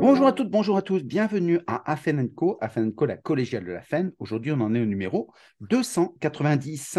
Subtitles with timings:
[0.00, 3.72] Bonjour à toutes, bonjour à tous, bienvenue à Afen Co, Afen Co, la collégiale de
[3.72, 4.12] la FEN.
[4.20, 6.98] Aujourd'hui, on en est au numéro 290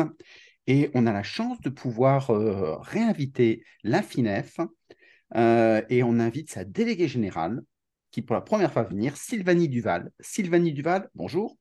[0.68, 4.60] et on a la chance de pouvoir euh, réinviter la FINEF
[5.38, 7.62] euh, et on invite sa déléguée générale
[8.12, 10.12] qui pour la première fois va venir, Sylvanie Duval.
[10.20, 11.58] Sylvanie Duval, bonjour.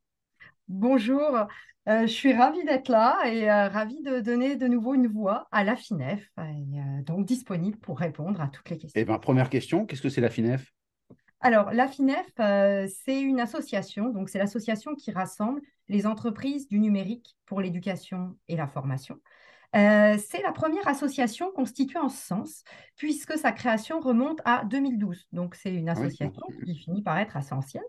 [0.66, 1.46] Bonjour,
[1.89, 5.62] euh, je suis ravie d'être là et ravie de donner de nouveau une voix à
[5.62, 9.00] la FINEF, et, donc disponible pour répondre à toutes les questions.
[9.00, 10.73] Eh bien, première question, qu'est-ce que c'est la FINEF
[11.41, 16.80] alors, la FINEF, euh, c'est une association, donc c'est l'association qui rassemble les entreprises du
[16.80, 19.20] numérique pour l'éducation et la formation.
[19.77, 22.65] Euh, c'est la première association constituée en ce sens,
[22.97, 25.29] puisque sa création remonte à 2012.
[25.33, 27.83] Donc, c'est une ah association qui finit par être assez ancienne.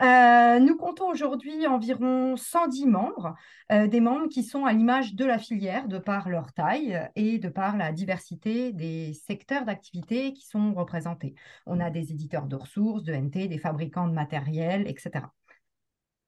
[0.00, 3.34] Euh, nous comptons aujourd'hui environ 110 membres,
[3.70, 7.38] euh, des membres qui sont à l'image de la filière de par leur taille et
[7.38, 11.34] de par la diversité des secteurs d'activité qui sont représentés.
[11.66, 15.26] On a des éditeurs de ressources, de NT, des fabricants de matériel, etc.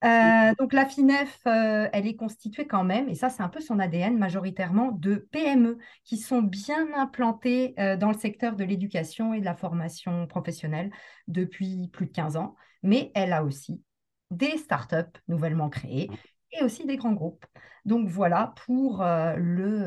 [0.05, 3.61] Euh, donc la FINEF, euh, elle est constituée quand même, et ça c'est un peu
[3.61, 9.33] son ADN majoritairement, de PME qui sont bien implantées euh, dans le secteur de l'éducation
[9.33, 10.91] et de la formation professionnelle
[11.27, 13.83] depuis plus de 15 ans, mais elle a aussi
[14.31, 16.11] des startups nouvellement créées
[16.53, 17.47] et aussi des grands groupes.
[17.87, 19.85] Donc voilà pour le,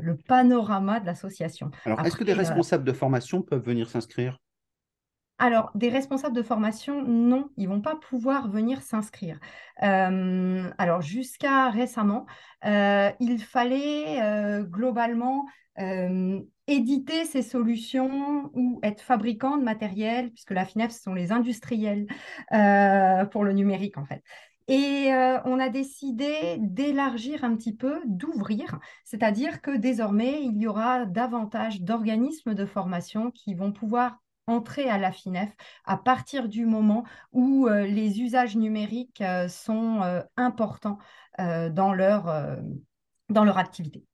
[0.00, 1.70] le, panorama de l'association.
[1.84, 4.38] Alors, est-ce que des responsables de formation peuvent venir s'inscrire?
[5.42, 9.40] Alors, des responsables de formation, non, ils vont pas pouvoir venir s'inscrire.
[9.82, 12.26] Euh, alors, jusqu'à récemment,
[12.64, 15.44] euh, il fallait euh, globalement
[16.68, 22.06] éditer ces solutions ou être fabricant de matériel, puisque la FINEF, ce sont les industriels
[23.32, 24.22] pour le numérique, en fait.
[24.68, 25.08] Et
[25.44, 31.80] on a décidé d'élargir un petit peu, d'ouvrir, c'est-à-dire que désormais, il y aura davantage
[31.80, 35.50] d'organismes de formation qui vont pouvoir entrer à la FINEF
[35.84, 40.98] à partir du moment où euh, les usages numériques euh, sont euh, importants
[41.38, 42.58] dans, leur,
[43.30, 44.04] dans leur activité.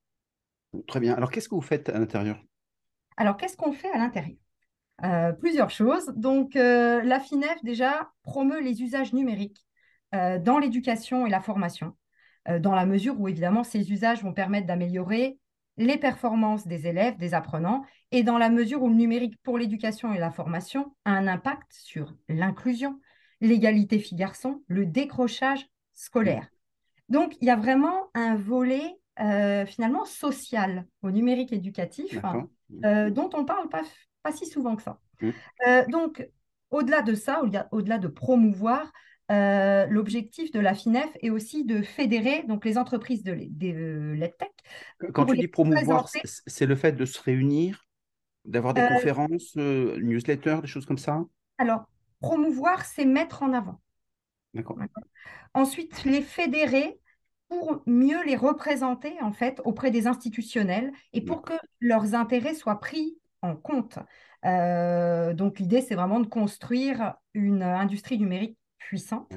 [0.87, 1.15] Très bien.
[1.15, 2.41] Alors, qu'est-ce que vous faites à l'intérieur?
[3.17, 4.39] Alors, qu'est-ce qu'on fait à l'intérieur?
[5.41, 6.07] Plusieurs choses.
[6.15, 9.67] Donc, la FINEF, déjà, promeut les usages numériques
[10.13, 11.97] dans l'éducation et la formation,
[12.61, 15.41] dans la mesure où, évidemment, ces usages vont permettre d'améliorer
[15.79, 20.13] les performances des élèves, des apprenants, et dans la mesure où le numérique pour l'éducation
[20.13, 23.01] et la formation a un impact sur l'inclusion,
[23.41, 26.51] l'égalité filles-garçons, le décrochage scolaire.
[27.09, 32.49] Donc, il y a vraiment un volet euh, finalement social au numérique éducatif hein,
[32.85, 33.83] euh, dont on ne parle pas,
[34.23, 35.01] pas si souvent que ça.
[35.21, 35.31] Mmh.
[35.67, 36.29] Euh, donc,
[36.71, 38.93] au-delà de ça, au-delà de promouvoir,
[39.31, 44.53] euh, l'objectif de la FINEF est aussi de fédérer donc, les entreprises de, l'EdTech.
[45.13, 47.87] Quand tu dis promouvoir, c'est le fait de se réunir,
[48.47, 51.23] d'avoir des euh, conférences, euh, newsletters, des choses comme ça?
[51.59, 51.85] Alors,
[52.21, 53.81] promouvoir, c'est mettre en avant.
[54.55, 54.79] D'accord.
[55.53, 56.99] Ensuite, les fédérer
[57.49, 62.81] pour mieux les représenter en fait auprès des institutionnels et pour que leurs intérêts soient
[62.81, 63.99] pris en compte.
[64.43, 69.33] donc l'idée, c'est vraiment de construire une industrie numérique puissante.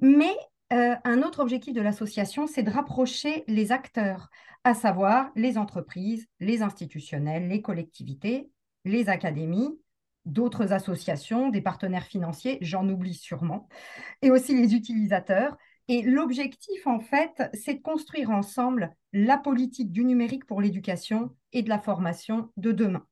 [0.00, 0.34] Mais
[0.72, 4.30] euh, un autre objectif de l'association, c'est de rapprocher les acteurs,
[4.64, 8.50] à savoir les entreprises, les institutionnels, les collectivités,
[8.84, 9.78] les académies,
[10.24, 13.68] d'autres associations, des partenaires financiers, j'en oublie sûrement,
[14.22, 15.56] et aussi les utilisateurs.
[15.88, 21.62] Et l'objectif, en fait, c'est de construire ensemble la politique du numérique pour l'éducation et
[21.62, 23.06] de la formation de demain.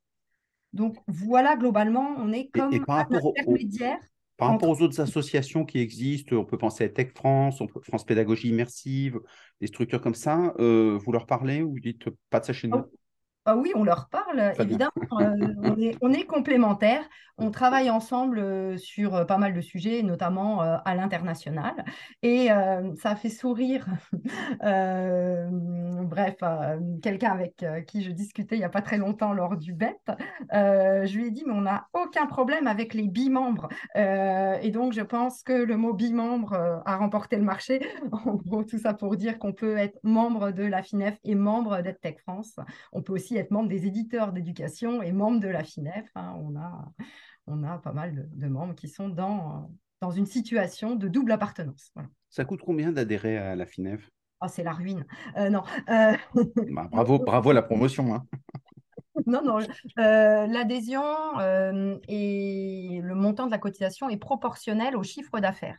[0.72, 4.00] Donc voilà, globalement, on est comme un intermédiaire
[4.36, 8.48] par rapport aux autres associations qui existent, on peut penser à Tech France, France Pédagogie
[8.48, 9.20] Immersive,
[9.60, 12.68] des structures comme ça, euh, vous leur parlez ou vous dites pas de ça chez
[12.68, 12.78] nous?
[12.78, 12.90] oh,
[13.46, 14.92] ah oui, on leur parle, évidemment.
[15.20, 17.04] Euh, on, est, complémentaires.
[17.36, 21.84] On travaille ensemble euh, sur euh, pas mal de sujets, notamment à l'international.
[22.22, 22.48] Et
[22.96, 23.86] ça a fait sourire,
[24.62, 26.36] bref,
[27.02, 29.98] quelqu'un avec qui je discutais il n'y a pas très longtemps lors du BET.
[30.50, 33.68] je lui ai dit, mais on n'a aucun problème avec les bimembres.
[33.94, 37.80] et donc, je pense que le mot bimembre a remporté le marché.
[38.24, 41.82] En gros, tout ça pour dire qu'on peut être membre de la FINEF et membre
[41.82, 42.56] d'EdTech France.
[42.92, 46.10] On peut aussi être membre des éditeurs d'éducation et membre de la FINEF.
[46.14, 46.34] Hein.
[46.38, 46.92] on, a,
[47.46, 49.70] on a pas mal de, membres qui sont dans,
[50.00, 51.92] dans une situation de double appartenance.
[52.30, 54.10] Ça coûte combien d'adhérer à la FINEF
[54.40, 55.04] oh, C'est la ruine.
[55.36, 55.62] Euh, non.
[55.88, 56.16] Euh,
[56.72, 58.14] bah, bravo, bravo à la promotion.
[58.14, 58.26] Hein.
[59.26, 59.58] non, non.
[59.58, 61.02] Euh, l'adhésion
[62.08, 65.78] et le montant de la cotisation est proportionnel au chiffre d'affaires.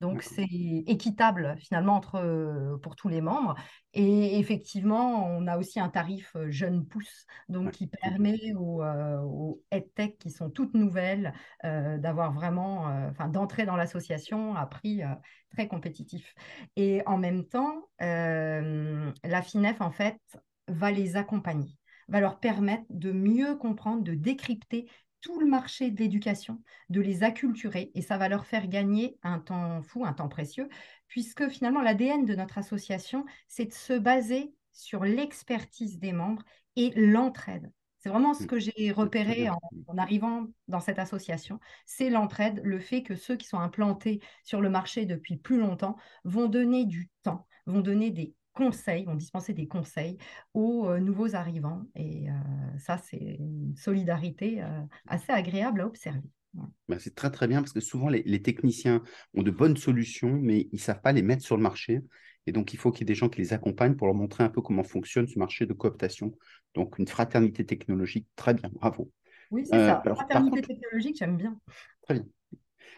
[0.00, 0.44] Donc, c'est
[0.86, 3.54] équitable finalement entre, pour tous les membres.
[3.94, 10.18] Et effectivement, on a aussi un tarif jeune pousse, donc qui permet aux, aux EdTech
[10.18, 11.32] qui sont toutes nouvelles
[11.62, 15.02] d'avoir vraiment, enfin, d'entrer dans l'association à prix
[15.50, 16.34] très compétitif.
[16.76, 20.20] Et en même temps, la FINEF, en fait,
[20.68, 21.78] va les accompagner
[22.08, 24.88] va leur permettre de mieux comprendre, de décrypter
[25.26, 29.40] tout le marché de l'éducation, de les acculturer et ça va leur faire gagner un
[29.40, 30.68] temps fou, un temps précieux,
[31.08, 36.44] puisque finalement l'ADN de notre association, c'est de se baser sur l'expertise des membres
[36.76, 37.72] et l'entraide.
[37.98, 38.46] C'est vraiment ce mmh.
[38.46, 39.58] que j'ai repéré en,
[39.88, 44.60] en, arrivant dans cette association, c'est l'entraide, le fait que ceux qui sont implantés sur
[44.60, 49.52] le marché depuis plus longtemps vont donner du temps, vont donner des conseils, vont dispenser
[49.52, 50.16] des conseils
[50.54, 51.84] aux euh, nouveaux arrivants.
[51.94, 52.32] Et euh,
[52.78, 56.28] ça, c'est une solidarité euh, assez agréable à observer.
[56.88, 59.02] Bah, c'est très très bien parce que souvent les, techniciens
[59.34, 62.00] ont de bonnes solutions, mais ils ne savent pas les mettre sur le marché.
[62.46, 64.42] Et donc, il faut qu'il y ait des gens qui les accompagnent pour leur montrer
[64.42, 66.32] un peu comment fonctionne ce marché de cooptation.
[66.74, 69.10] Donc, une fraternité technologique, très bien, bravo.
[69.50, 70.02] Oui, c'est ça.
[70.02, 71.60] fraternité technologique, j'aime bien.
[72.02, 72.24] Très bien.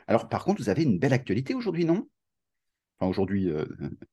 [0.07, 2.07] Alors, par contre, vous avez une belle actualité aujourd'hui, non?
[3.01, 3.65] Enfin, aujourd'hui, euh,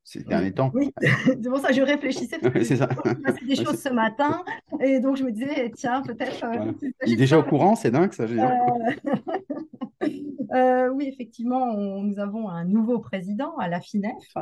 [0.03, 0.69] ces derniers temps.
[0.75, 0.93] Oui,
[1.25, 2.37] c'est pour ça que je réfléchissais.
[2.63, 2.89] c'est ça.
[3.41, 4.43] Il des choses ce matin.
[4.79, 6.43] Et donc, je me disais, tiens, peut-être.
[6.43, 6.71] Euh,
[7.05, 8.25] Il est déjà au courant, c'est dingue, ça.
[10.53, 14.35] Euh, oui, effectivement, nous avons un nouveau président à la FINEF.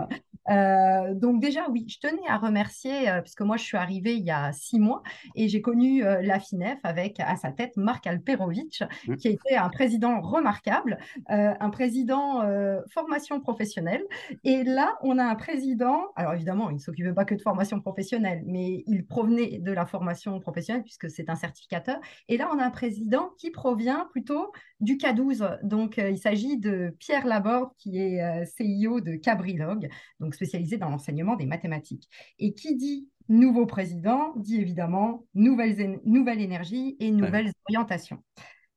[0.49, 4.25] Euh, donc déjà, oui, je tenais à remercier, euh, puisque moi, je suis arrivée il
[4.25, 5.03] y a six mois
[5.35, 9.15] et j'ai connu la FINEF avec à sa tête Marc Alperovic, mmh.
[9.15, 10.97] qui a été un président remarquable,
[11.27, 12.41] un président
[12.89, 14.03] formation professionnelle.
[14.43, 17.79] Et là, on a un président, alors évidemment, il ne s'occupait pas que de formation
[17.79, 21.99] professionnelle, mais il provenait de la formation professionnelle puisque c'est un certificateur.
[22.27, 24.51] Et là, on a un président qui provient plutôt
[24.83, 25.59] du K12.
[25.63, 29.89] Donc, il s'agit de Pierre Laborde, qui est CIO de Cabrilog,
[30.19, 32.09] donc spécialisé dans l'enseignement des mathématiques.
[32.39, 38.19] Et qui dit nouveau président dit évidemment nouvelle, nouvelle énergie et nouvelles orientations.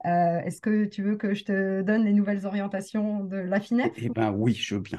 [0.04, 3.92] Euh, est-ce que tu veux que je te donne les nouvelles orientations de la FINEF
[3.96, 4.98] Eh bien oui, je veux bien.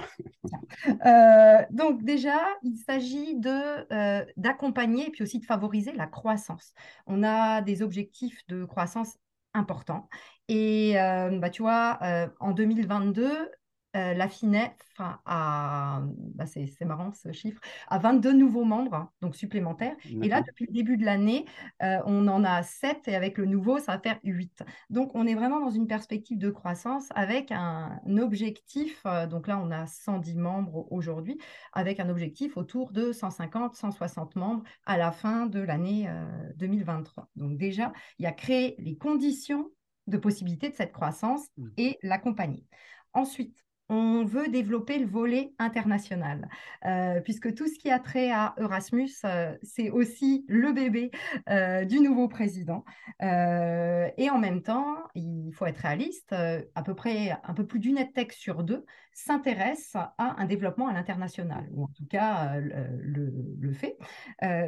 [1.06, 6.74] Euh, donc déjà, il s'agit de, euh, d'accompagner et puis aussi de favoriser la croissance.
[7.06, 9.18] On a des objectifs de croissance
[9.54, 10.08] importants.
[10.50, 12.00] Et bah, tu vois,
[12.40, 13.50] en 2022,
[13.98, 16.02] euh, la FINEF a,
[16.36, 19.96] bah, c'est marrant ce chiffre, a 22 nouveaux membres, donc supplémentaires.
[20.22, 21.46] Et là, depuis le début de l'année,
[21.82, 24.64] euh, on en a 7 et avec le nouveau, ça va faire 8.
[24.90, 29.60] Donc, on est vraiment dans une perspective de croissance avec un, objectif, euh, donc là,
[29.64, 31.40] on a 110 membres aujourd'hui,
[31.74, 36.10] avec un objectif autour de 150, 160 membres à la fin de l'année
[36.58, 37.30] 2023.
[37.36, 39.72] Donc déjà, il y a créé les conditions
[40.08, 41.68] de possibilité de cette croissance mmh.
[41.78, 42.66] et l'accompagner.
[43.14, 43.58] Ensuite,
[43.90, 46.50] on veut développer le volet international,
[46.86, 51.10] euh, puisque tout ce qui a trait à Erasmus, euh, c'est aussi le bébé
[51.50, 52.84] euh, du nouveau président.
[53.22, 57.98] et en même temps, il faut être réaliste, à peu près un peu plus d'une
[58.14, 63.74] tech sur deux s'intéresse à un développement à l'international, ou en tout cas le, le,
[63.74, 63.98] fait.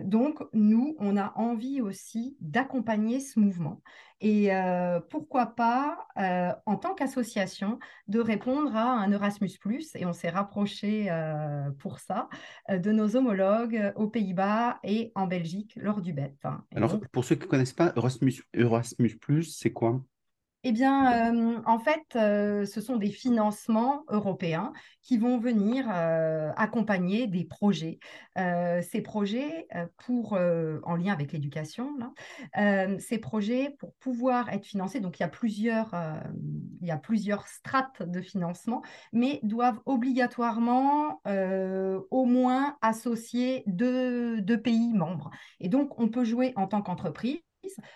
[0.03, 3.81] donc, nous, on a envie aussi d'accompagner ce mouvement.
[4.21, 4.49] Et
[5.09, 6.07] pourquoi pas,
[6.65, 9.47] en tant qu'association, de répondre à un Erasmus⁇
[9.97, 11.09] et on s'est rapproché
[11.79, 12.27] pour ça
[12.69, 16.35] de nos homologues aux Pays-Bas et en Belgique lors du BET.
[16.75, 20.01] Alors, pour ceux qui ne connaissent pas, Erasmus, Erasmus c'est quoi?
[20.63, 26.51] Eh bien, euh, en fait, euh, ce sont des financements européens qui vont venir euh,
[26.57, 27.99] accompagner des projets.
[28.35, 29.67] ces projets,
[30.05, 31.89] pour, en lien avec l'éducation,
[32.99, 35.93] ces projets, pour pouvoir être financés, donc il y a plusieurs,
[36.81, 38.81] il y a plusieurs strates de financement,
[39.13, 45.31] mais doivent obligatoirement au moins associer deux, deux pays membres.
[45.59, 47.41] Et donc, on peut jouer en tant qu'entreprise,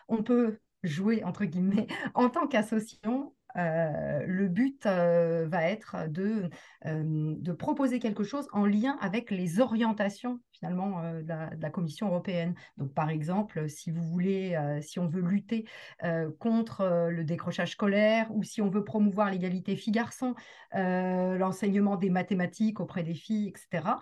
[0.07, 6.49] on peut jouer, entre guillemets, en tant qu'association, euh, le but euh, va être euh,
[6.83, 12.53] de proposer quelque chose en lien avec les orientations finalement euh, de la, Commission européenne.
[12.77, 15.65] Donc, par exemple, si vous voulez, euh, si on veut lutter
[16.03, 20.35] euh, contre le décrochage scolaire ou si on veut promouvoir l'égalité filles-garçons,
[20.73, 23.97] l'enseignement des mathématiques auprès des filles, etc.,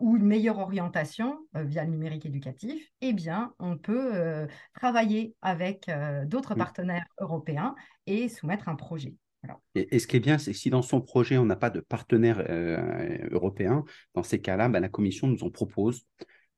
[0.00, 5.90] ou une meilleure orientation via le numérique éducatif, eh bien, on peut travailler avec
[6.26, 7.74] d'autres partenaires européens
[8.06, 9.14] et soumettre un projet.
[9.74, 11.80] Et, ce qui est bien, c'est que si dans son projet, on n'a pas de
[11.80, 16.06] partenaire euh, européen, dans ces cas-là, bah, la Commission nous en propose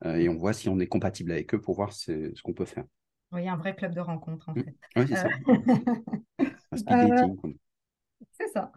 [0.05, 2.65] euh, et on voit si on est compatible avec eux pour voir ce, qu'on peut
[2.65, 2.85] faire.
[3.33, 4.65] Oui, un vrai club de rencontre, en mmh.
[4.65, 4.75] fait.
[4.97, 5.29] Oui, c'est ça.
[6.91, 7.29] Euh,
[8.33, 8.73] c'est ça.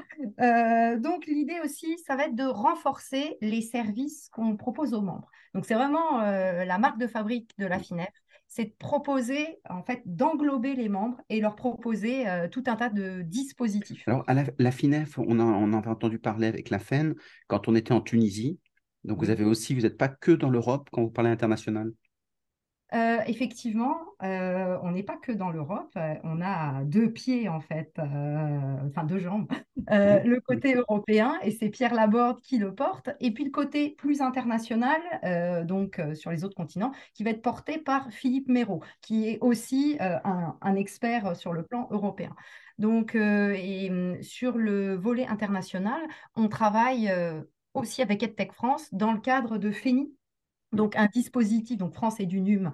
[1.00, 5.30] donc l'idée aussi, ça va être de renforcer les services qu'on propose aux membres.
[5.54, 8.14] Donc c'est vraiment la marque de fabrique de la FINEF,
[8.56, 12.90] c'est de proposer, en fait, d'englober les membres et leur proposer euh, tout un tas
[12.90, 14.08] de dispositifs.
[14.08, 17.16] Alors, à la, FINEF, on, a, on avait entendu parler avec la FEN
[17.48, 18.60] quand on était en Tunisie.
[19.06, 21.94] Donc, vous avez aussi, vous n'êtes pas que dans l'Europe quand vous parlez international?
[22.94, 27.60] Euh, effectivement, euh, on n'est pas que dans l'Europe, euh, on a deux pieds en
[27.60, 29.48] fait, enfin deux jambes.
[29.90, 34.22] le côté européen, et c'est Pierre Laborde qui le porte, et puis le côté plus
[34.22, 35.02] international,
[35.66, 39.98] donc sur les autres continents, qui va être porté par Philippe Méraud, qui est aussi
[40.00, 42.36] un, un, expert sur le plan européen.
[42.78, 46.02] Donc, et, hum, sur le volet international,
[46.36, 47.12] on travaille
[47.74, 50.14] aussi avec EdTech France dans le cadre de FENI,
[50.74, 52.72] donc un dispositif, donc France et du NUM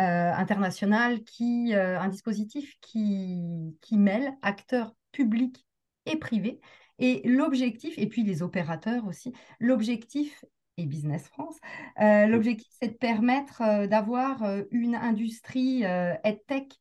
[0.00, 5.66] euh, international, qui, euh, un dispositif qui, qui mêle acteurs publics
[6.06, 6.60] et privés.
[6.98, 10.44] Et l'objectif, et puis les opérateurs aussi, l'objectif
[10.76, 11.56] et Business France.
[12.00, 16.80] Euh, l'objectif, c'est de permettre d'avoir une industrie EdTech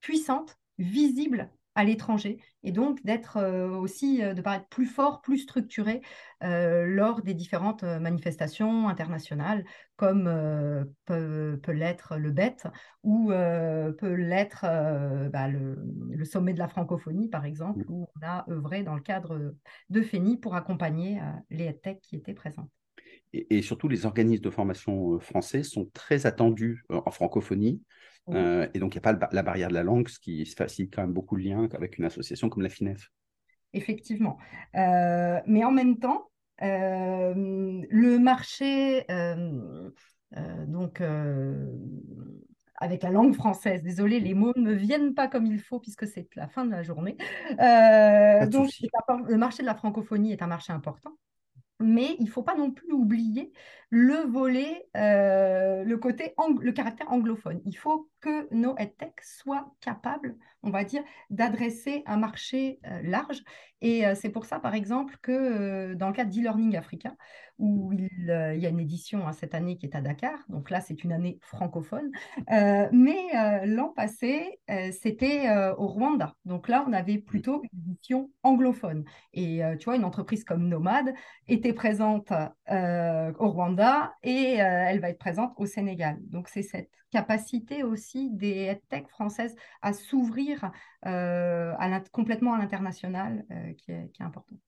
[0.00, 5.38] puissante, visible à l'étranger et donc d'être euh, aussi, euh, de paraître plus fort, plus
[5.38, 6.00] structuré
[6.42, 9.64] euh, lors des différentes manifestations internationales
[9.96, 10.24] comme
[11.06, 12.56] peut, l'être le BET
[13.02, 14.66] ou peut l'être
[15.30, 17.92] bah, le, sommet de la francophonie par exemple mmh.
[17.92, 19.54] où on a œuvré dans le cadre
[19.88, 21.18] de FENI pour accompagner
[21.48, 22.68] les EdTech qui étaient présentes.
[23.32, 27.80] Et, et, surtout, les organismes de formation français sont très attendus en francophonie.
[28.30, 30.94] Euh, et donc, il n'y a pas la barrière de la langue, ce qui facilite
[30.94, 33.10] quand même beaucoup le lien avec une association comme la FINEF.
[33.72, 34.38] Effectivement.
[34.74, 36.30] Euh, mais en même temps,
[36.62, 39.06] euh, le marché,
[40.66, 41.02] donc,
[42.78, 46.06] avec la langue française, désolé, les mots ne me viennent pas comme il faut puisque
[46.06, 47.16] c'est la fin de la journée.
[47.50, 48.70] donc,
[49.28, 51.16] le marché de la francophonie est un marché important
[51.80, 53.52] mais il ne faut pas non plus oublier
[53.90, 57.60] le volet, euh, le côté, le caractère anglophone.
[57.64, 63.42] Il faut que nos EdTech soient capables, on va dire, d'adresser un marché euh, large.
[63.82, 67.14] Et euh, c'est pour ça, par exemple, que dans le cadre d'e-learning Africa,
[67.58, 70.80] où il, y a une édition hein, cette année qui est à Dakar, donc là,
[70.80, 72.10] c'est une année francophone,
[72.92, 74.60] mais l'an passé,
[74.92, 76.34] c'était au Rwanda.
[76.44, 79.04] Donc là, on avait plutôt une édition anglophone.
[79.32, 81.14] Et tu vois, une entreprise comme Nomad
[81.48, 82.30] était présente
[82.70, 86.18] au Rwanda et euh, elle va être présente au Sénégal.
[86.30, 90.70] Donc c'est cette capacité aussi des tech françaises à s'ouvrir
[91.06, 91.72] euh,
[92.12, 94.58] complètement à l'international euh, qui, est, importante.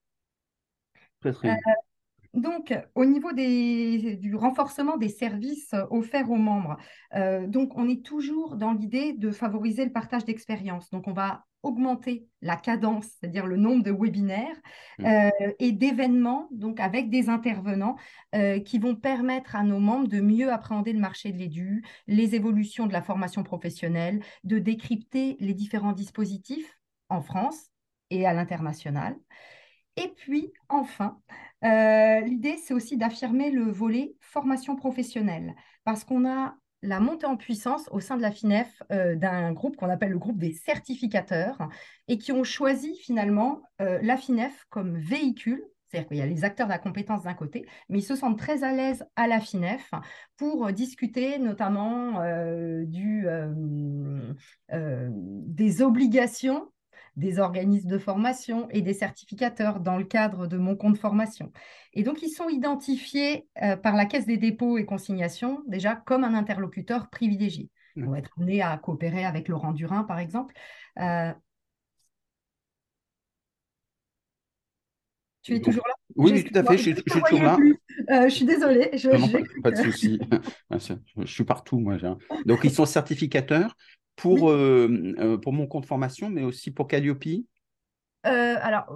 [2.35, 6.77] Donc, au niveau du renforcement des services offerts aux membres,
[7.47, 10.91] donc on est toujours dans l'idée de favoriser le partage d'expériences.
[10.91, 14.57] Donc, on va augmenter la cadence, c'est-à-dire le nombre de webinaires
[14.99, 15.05] mmh.
[15.05, 17.97] euh, et d'événements, donc avec des intervenants
[18.35, 22.35] euh, qui vont permettre à nos membres de mieux appréhender le marché de l'édu, les
[22.35, 27.71] évolutions de la formation professionnelle, de décrypter les différents dispositifs en France
[28.11, 29.17] et à l'international.
[29.97, 31.21] Et puis, enfin,
[31.65, 37.37] euh, l'idée, c'est aussi d'affirmer le volet formation professionnelle, parce qu'on a la montée en
[37.37, 41.69] puissance au sein de la FINEF euh, d'un groupe qu'on appelle le groupe des certificateurs
[42.07, 45.65] et qui ont choisi finalement euh, la FINEF comme véhicule.
[45.87, 48.39] C'est-à-dire qu'il y a les acteurs de la compétence d'un côté, mais ils se sentent
[48.39, 49.91] très à l'aise à la FINEF
[50.37, 52.23] pour discuter notamment
[54.71, 56.71] des obligations
[57.19, 61.53] des organismes de formation et des certificateurs dans le cadre de mon compte formation.
[61.93, 66.23] Et donc, ils sont identifiés euh, par la Caisse des dépôts et consignations déjà comme
[66.23, 67.71] un interlocuteur privilégié.
[67.97, 70.55] On va être amené à coopérer avec Laurent Durin, par exemple.
[71.01, 71.33] Euh,
[75.43, 75.95] tu es toujours là?
[76.15, 77.57] Oui, tout à fait, je, suis toujours là.
[78.11, 78.91] Euh, je suis désolée.
[78.93, 80.21] Je, pas, de souci.
[81.19, 81.97] je suis partout, moi.
[82.47, 83.77] Donc, ils sont certificateurs
[84.19, 87.25] pour, euh, pour mon compte formation, mais aussi pour Calliope
[88.27, 88.87] euh, alors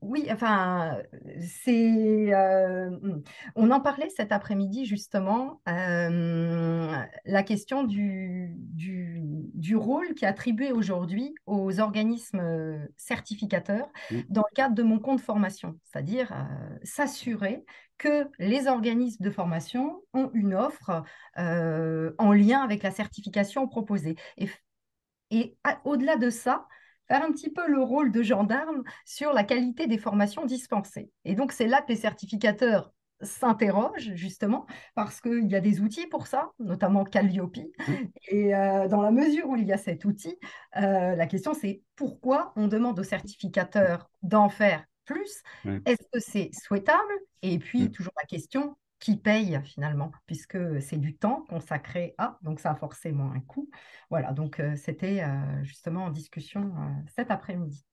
[0.00, 0.96] oui, enfin
[1.40, 3.22] c'est, hmm,
[3.56, 9.20] on en parlait cet après-midi justement, la question du, du,
[9.52, 14.20] du, rôle qui est attribué aujourd'hui aux organismes certificateurs mmh.
[14.30, 16.32] dans le cadre de mon compte formation, c'est-à-dire
[16.82, 17.64] s'assurer
[17.98, 21.02] que les organismes de formation ont une offre
[21.36, 24.16] en lien avec la certification proposée.
[24.38, 24.48] Et,
[25.30, 26.66] et au-delà de ça,
[27.08, 31.10] faire un petit peu le rôle de gendarme sur la qualité des formations dispensées.
[31.24, 36.06] Et donc, c'est là que les certificateurs s'interrogent justement parce qu'il y a des outils
[36.06, 37.56] pour ça, notamment Calliope.
[37.56, 37.92] Mmh.
[38.28, 40.36] Et euh, dans la mesure où il y a cet outil,
[40.76, 45.42] euh, la question c'est pourquoi on demande aux certificateurs d'en faire plus?
[45.86, 47.12] Est-ce que c'est souhaitable?
[47.42, 47.90] Et puis, mm.
[47.90, 52.74] toujours la question, qui paye finalement, puisque c'est du temps consacré à, donc ça a
[52.74, 53.68] forcément un coût.
[54.08, 57.84] Voilà, donc euh, c'était euh, justement en discussion euh, cet après-midi.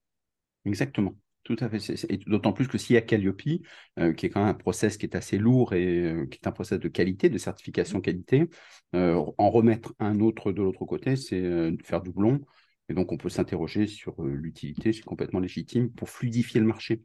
[0.64, 1.14] Exactement.
[1.44, 2.06] Tout à fait.
[2.10, 3.62] Et d'autant plus que s'il y a Calliope, qui
[3.98, 6.88] est quand même un process qui est assez lourd et qui est un process de
[6.88, 8.02] qualité, de certification mmh.
[8.04, 8.50] qualité,
[8.94, 12.42] en remettre un autre de l'autre côté, c'est faire doublon.
[12.90, 17.02] Et donc, on peut s'interroger sur l'utilité, c'est complètement légitime, pour fluidifier le marché.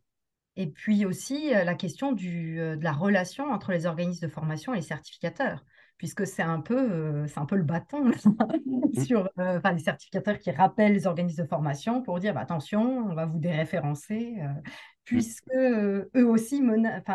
[0.57, 4.77] Et puis aussi la question du, de la relation entre les organismes de formation et
[4.77, 5.65] les certificateurs
[5.99, 8.05] puisque c'est un peu, c'est un peu le bâton
[8.67, 9.01] mmh.
[9.03, 13.25] sur les certificateurs qui rappellent les organismes de formation pour dire bah, attention, on va
[13.25, 14.37] vous déréférencer,
[15.07, 16.63] puisque eux aussi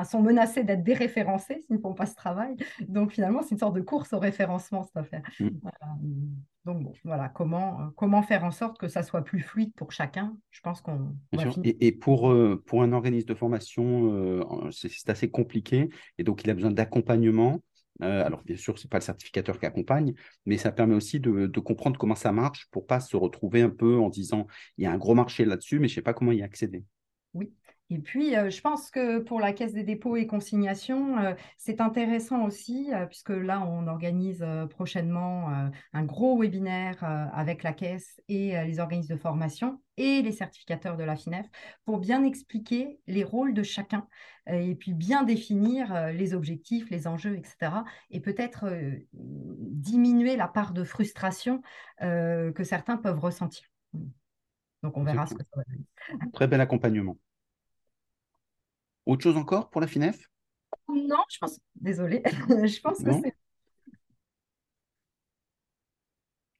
[0.09, 2.55] sont menacés d'être déréférencés s'ils ne font pas ce travail.
[2.87, 5.21] Donc finalement, c'est une sorte de course au référencement, cette affaire.
[5.39, 5.49] Mmh.
[6.65, 10.35] Donc voilà, comment, comment faire en sorte que ça soit plus fluide pour chacun?
[10.49, 11.15] Je pense qu'on.
[11.63, 12.33] Et, et, pour,
[12.65, 17.61] pour un organisme de formation, c'est assez compliqué, et donc il a besoin d'accompagnement.
[18.01, 20.13] Euh, alors, bien sûr, ce n'est pas le certificateur qui accompagne,
[20.45, 23.97] mais ça permet aussi de, comprendre comment ça marche pour pas se retrouver un peu
[23.97, 26.31] en disant il y a un gros marché là-dessus, mais je ne sais pas comment
[26.31, 26.83] y accéder.
[27.33, 27.51] Oui,
[27.91, 31.81] et puis, euh, je pense que pour la Caisse des dépôts et consignations, euh, c'est
[31.81, 35.49] intéressant aussi, euh, puisque là, on organise prochainement
[35.91, 41.03] un gros webinaire avec la Caisse et les organismes de formation et les certificateurs de
[41.03, 41.45] la FINEF
[41.83, 44.07] pour bien expliquer les rôles de chacun
[44.47, 47.71] et puis bien définir les objectifs, les enjeux, etc.
[48.09, 48.65] Et peut-être
[49.13, 51.61] diminuer la part de frustration
[51.99, 53.65] que certains peuvent ressentir.
[54.83, 56.31] Donc, on verra ce que ça va donner.
[56.31, 57.17] Très bel accompagnement.
[59.05, 60.29] Autre chose encore pour la FINEF?
[60.87, 61.59] Non, je pense.
[61.75, 62.21] Désolée.
[62.25, 63.35] je pense que c'est.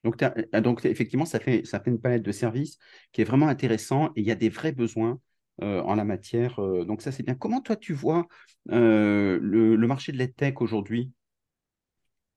[0.04, 2.78] Donc, euh, donc, effectivement, ça fait, ça fait une palette de services
[3.12, 5.20] qui est vraiment intéressant et il y a des vrais besoins
[5.62, 6.60] euh, en la matière.
[6.60, 7.36] Euh, donc, ça, c'est bien.
[7.36, 8.28] Comment, toi, tu vois
[8.66, 11.12] le, le, marché de l'EdTech aujourd'hui?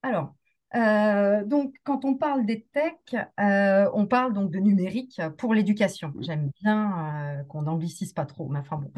[0.03, 0.35] Alors,
[0.75, 2.95] euh, donc, quand on parle des tech,
[3.41, 6.13] euh, on parle donc de numérique pour l'éducation.
[6.21, 8.91] J'aime bien euh, qu'on n'anglicise pas trop, mais enfin bon.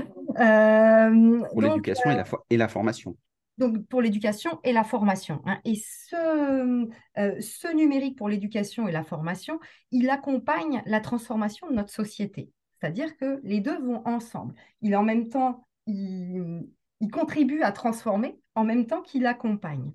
[1.51, 3.17] pour l'éducation et, la et la formation.
[3.59, 5.43] Donc, pour l'éducation et la formation.
[5.47, 5.59] Hein.
[5.65, 9.59] Et ce, ce numérique pour l'éducation et la formation,
[9.91, 12.51] il accompagne la transformation de notre société.
[12.79, 14.55] C'est-à-dire que les deux vont ensemble.
[14.83, 16.67] Il en même temps, il,
[17.01, 19.93] il contribue à transformer en même temps qu'il accompagne.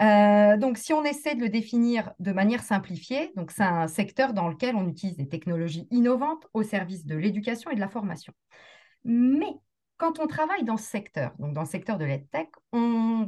[0.00, 4.32] Euh, donc, si on essaie de le définir de manière simplifiée, donc c'est un secteur
[4.32, 8.32] dans lequel on utilise des technologies innovantes au service de l'éducation et de la formation.
[9.04, 9.54] Mais
[9.96, 13.26] quand on travaille dans ce secteur, donc dans le secteur de l'EdTech, on,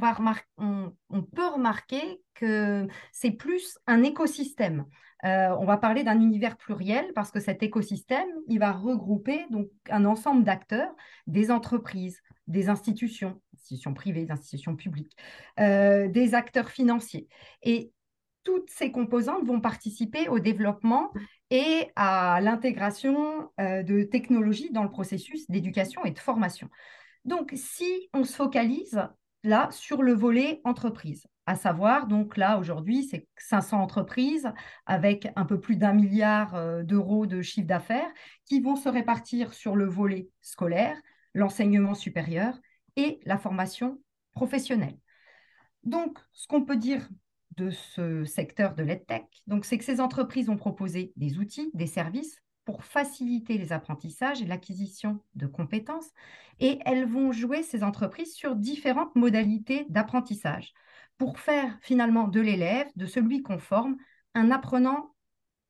[0.57, 4.85] on, peut remarquer que c'est plus un écosystème.
[5.23, 9.45] Euh, on va parler d'un univers pluriel parce que cet écosystème, il va regrouper
[9.89, 10.93] un ensemble d'acteurs,
[11.25, 15.15] des entreprises, des institutions, institutions privées, des institutions publiques,
[15.59, 17.27] euh, des acteurs financiers.
[17.63, 17.91] Et
[18.43, 21.11] toutes ces composantes vont participer au développement
[21.49, 26.69] et à l'intégration euh, de technologies dans le processus d'éducation et de formation.
[27.25, 29.01] Donc, si on se focalise
[29.43, 34.51] là sur le volet entreprise, à savoir, donc là, aujourd'hui, c'est 500 entreprises
[34.85, 38.11] avec un peu plus d'un milliard euh, d'euros de chiffre d'affaires
[38.45, 40.95] qui vont se répartir sur le volet scolaire,
[41.33, 42.57] l'enseignement supérieur
[42.97, 44.01] et la formation
[44.33, 44.99] professionnelle.
[45.83, 47.07] Donc, ce qu'on peut dire
[47.55, 49.25] de ce secteur de l'EdTech,
[49.63, 54.45] c'est que ces entreprises ont proposé des outils, des services pour faciliter les apprentissages et
[54.45, 56.11] l'acquisition de compétences,
[56.59, 60.73] et elles vont jouer ces entreprises sur différentes modalités d'apprentissage
[61.17, 63.95] pour faire finalement de l'élève, de celui qu'on forme,
[64.35, 65.15] un apprenant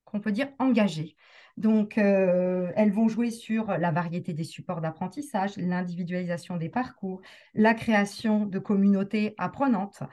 [0.05, 1.15] qu'on peut dire engagé.
[1.57, 7.21] Donc, euh, elles vont jouer sur la variété des supports d'apprentissage, l'individualisation des parcours,
[7.55, 10.03] la création de communautés apprenantes.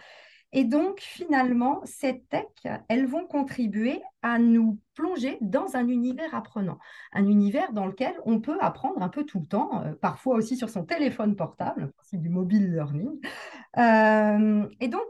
[0.56, 6.78] Et donc, finalement, ces techs, elles vont contribuer à nous plonger dans un univers apprenant,
[7.12, 10.56] un univers dans lequel on peut apprendre un peu tout le temps, euh, parfois aussi
[10.56, 13.20] sur son téléphone portable, c'est du mobile learning.
[13.78, 15.02] Euh, et donc,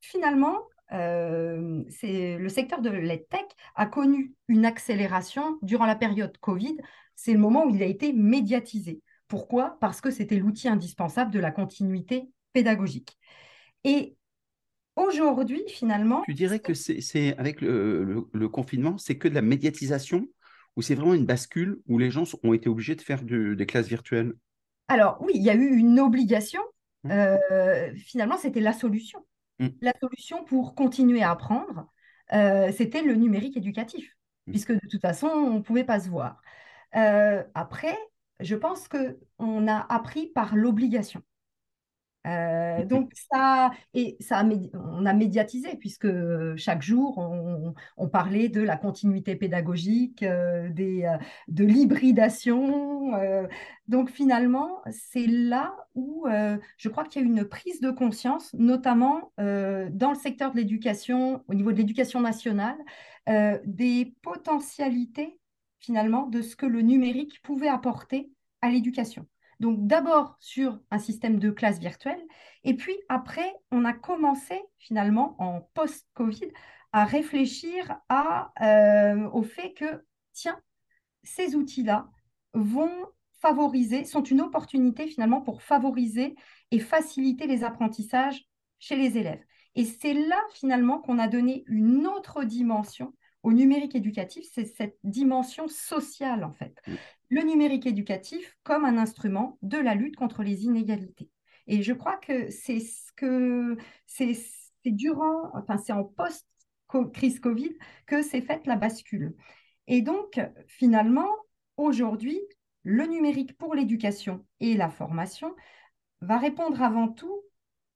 [0.00, 0.56] finalement,
[0.92, 6.76] euh, le secteur de l'EdTech a connu une accélération durant la période Covid.
[7.14, 9.02] C'est le moment où il a été médiatisé.
[9.26, 9.76] Pourquoi?
[9.80, 13.18] Parce que c'était l'outil indispensable de la continuité pédagogique.
[13.84, 14.16] Et
[14.96, 16.22] aujourd'hui, finalement...
[16.24, 20.26] Tu dirais que c'est avec le, confinement, c'est que de la médiatisation
[20.76, 23.88] ou c'est vraiment une bascule où les gens ont été obligés de faire des classes
[23.88, 24.32] virtuelles?
[24.86, 26.62] Alors oui, il y a eu une obligation.
[27.04, 27.10] Mmh.
[27.10, 29.24] Euh, finalement, c'était la solution.
[29.58, 29.68] Mm.
[29.80, 31.90] La solution pour continuer à apprendre,
[32.32, 34.16] euh, c'était le numérique éducatif,
[34.46, 34.52] mm.
[34.52, 36.40] puisque de toute façon, on ne pouvait pas se voir.
[36.96, 37.96] Euh, après,
[38.40, 41.22] je pense qu'on a appris par l'obligation.
[42.28, 46.08] Euh, donc ça, et ça on a médiatisé puisque
[46.56, 47.18] chaque jour
[47.96, 51.16] on, parlait de la continuité pédagogique, euh, des, euh,
[51.48, 53.12] de l'hybridation.
[53.86, 56.26] donc finalement, c'est là où
[56.76, 61.42] je crois qu'il y a une prise de conscience, notamment dans le secteur de l'éducation,
[61.48, 62.76] au niveau de l'éducation nationale,
[63.64, 65.38] des potentialités
[65.80, 68.30] finalement de ce que le numérique pouvait apporter
[68.62, 69.26] à l'éducation.
[69.60, 72.22] Donc d'abord sur un système de classe virtuelle,
[72.64, 76.50] et puis après, on a commencé finalement en post-Covid
[76.92, 77.98] à réfléchir
[78.62, 80.58] euh, au fait que, tiens,
[81.22, 82.08] ces outils-là
[82.54, 83.06] vont
[83.40, 86.34] favoriser, sont une opportunité finalement pour favoriser
[86.70, 89.42] et faciliter les apprentissages chez les élèves.
[89.74, 93.12] Et c'est là finalement qu'on a donné une autre dimension
[93.48, 96.82] au numérique éducatif, c'est cette dimension sociale en fait.
[97.30, 101.30] Le numérique éducatif comme un instrument de la lutte contre les inégalités.
[101.66, 104.36] Et je crois que c'est ce que c'est
[104.84, 107.72] durant, enfin c'est en post-crise Covid
[108.06, 109.34] que s'est faite la bascule.
[109.86, 111.30] Et donc finalement,
[111.78, 112.38] aujourd'hui,
[112.82, 115.56] le numérique pour l'éducation et la formation
[116.20, 117.40] va répondre avant tout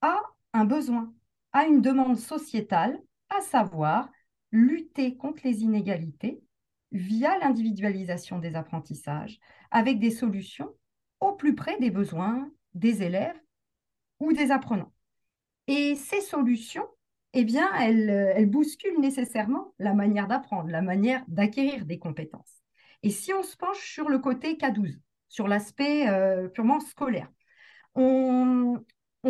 [0.01, 0.19] à
[0.55, 1.13] un besoin,
[1.53, 4.09] à une demande sociétale, à savoir
[4.53, 6.43] lutter contre les inégalités
[6.93, 10.71] via l'individualisation des apprentissages, avec des solutions
[11.21, 13.41] au plus près des besoins des élèves
[14.21, 14.93] ou des apprenants.
[15.67, 16.87] Et ces solutions,
[17.33, 22.63] eh bien, elles, bousculent nécessairement la manière d'apprendre, la manière d'acquérir des compétences.
[23.03, 27.31] Et si on se penche sur le côté K12, sur l'aspect euh, purement scolaire,
[27.95, 28.83] on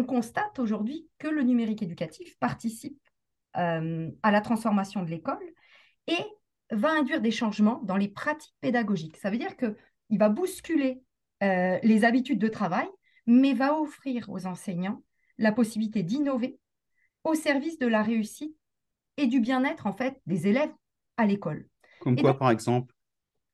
[0.07, 2.99] constate aujourd'hui que le numérique éducatif participe
[3.59, 5.45] euh, à la transformation de l'école
[6.07, 6.25] et
[6.71, 9.19] va induire des changements dans les pratiques pédagogiques.
[9.19, 11.03] Ça veut dire qu'il va bousculer
[11.43, 12.89] euh, les habitudes de travail,
[13.27, 15.03] mais va offrir aux enseignants
[15.37, 16.59] la possibilité d'innover
[17.25, 18.57] au service de la réussite
[19.19, 20.73] et du bien-être en fait des élèves
[21.19, 21.69] à l'école.
[22.01, 22.95] Comme quoi, par exemple?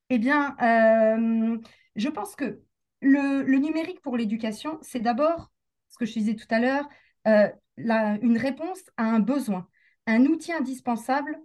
[0.09, 1.57] Eh bien, euh,
[1.97, 2.61] je pense que
[3.01, 5.51] le, numérique pour l'éducation, c'est d'abord,
[5.89, 6.87] ce que je disais tout à l'heure,
[7.25, 9.67] une réponse à un besoin
[10.07, 11.39] un outil indispensable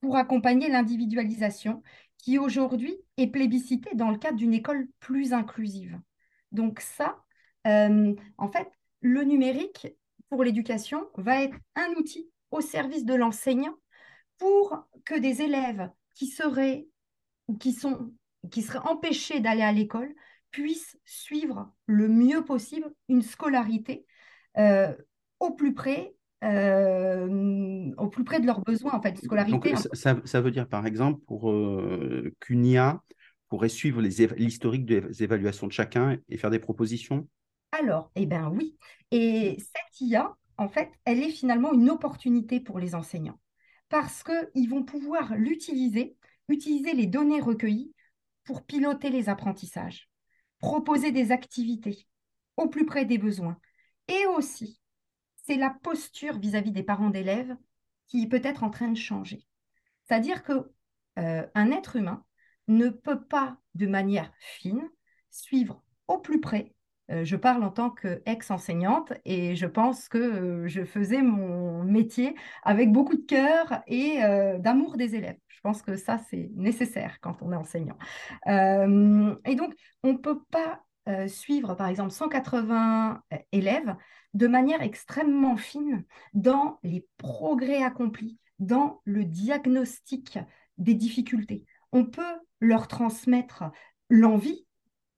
[0.00, 1.82] pour accompagner l'individualisation
[2.18, 6.00] qui aujourd'hui est plébiscitée dans le cadre d'une école plus inclusive.
[6.52, 7.22] Donc ça,
[7.66, 8.68] euh, en fait,
[9.00, 9.88] le numérique
[10.28, 13.74] pour l'éducation va être un outil au service de l'enseignant
[14.38, 16.86] pour que des élèves qui seraient
[17.58, 18.12] qui sont
[18.50, 20.14] qui seraient empêchés d'aller à l'école
[20.50, 24.06] puissent suivre le mieux possible une scolarité
[24.58, 24.94] euh,
[25.40, 29.74] au plus près euh, au plus près de leurs besoins, en fait, scolarité.
[29.92, 33.02] ça, ça, veut dire, par exemple, pour euh, qu'une IA
[33.48, 37.28] pourrait suivre l'historique des évaluations de chacun et faire des propositions?
[37.72, 38.76] Alors, eh bien oui.
[39.10, 43.38] Et cette IA, en fait, elle est finalement une opportunité pour les enseignants
[43.88, 46.16] parce qu'ils vont pouvoir l'utiliser,
[46.48, 47.92] utiliser les données recueillies
[48.44, 50.08] pour piloter les apprentissages,
[50.60, 52.06] proposer des activités
[52.56, 53.58] au plus près des besoins
[54.08, 54.81] et aussi
[55.42, 57.56] c'est la posture vis-à-vis des parents d'élèves
[58.06, 59.46] qui peut être en train de changer.
[60.04, 60.70] C'est-à-dire que
[61.18, 62.24] euh, un être humain
[62.68, 64.88] ne peut pas, de manière fine,
[65.30, 66.74] suivre au plus près.
[67.10, 72.34] Euh, je parle en tant qu'ex-enseignante et je pense que euh, je faisais mon métier
[72.62, 74.18] avec beaucoup de cœur et
[74.58, 75.38] d'amour des élèves.
[75.48, 77.96] Je pense que ça, c'est nécessaire quand on est enseignant.
[78.46, 80.82] et donc, on ne peut pas
[81.28, 83.96] suivre, par exemple, 180 élèves
[84.34, 90.38] de manière extrêmement fine dans les progrès accomplis, dans le diagnostic
[90.78, 91.66] des difficultés.
[91.92, 93.64] On peut leur transmettre
[94.08, 94.66] l'envie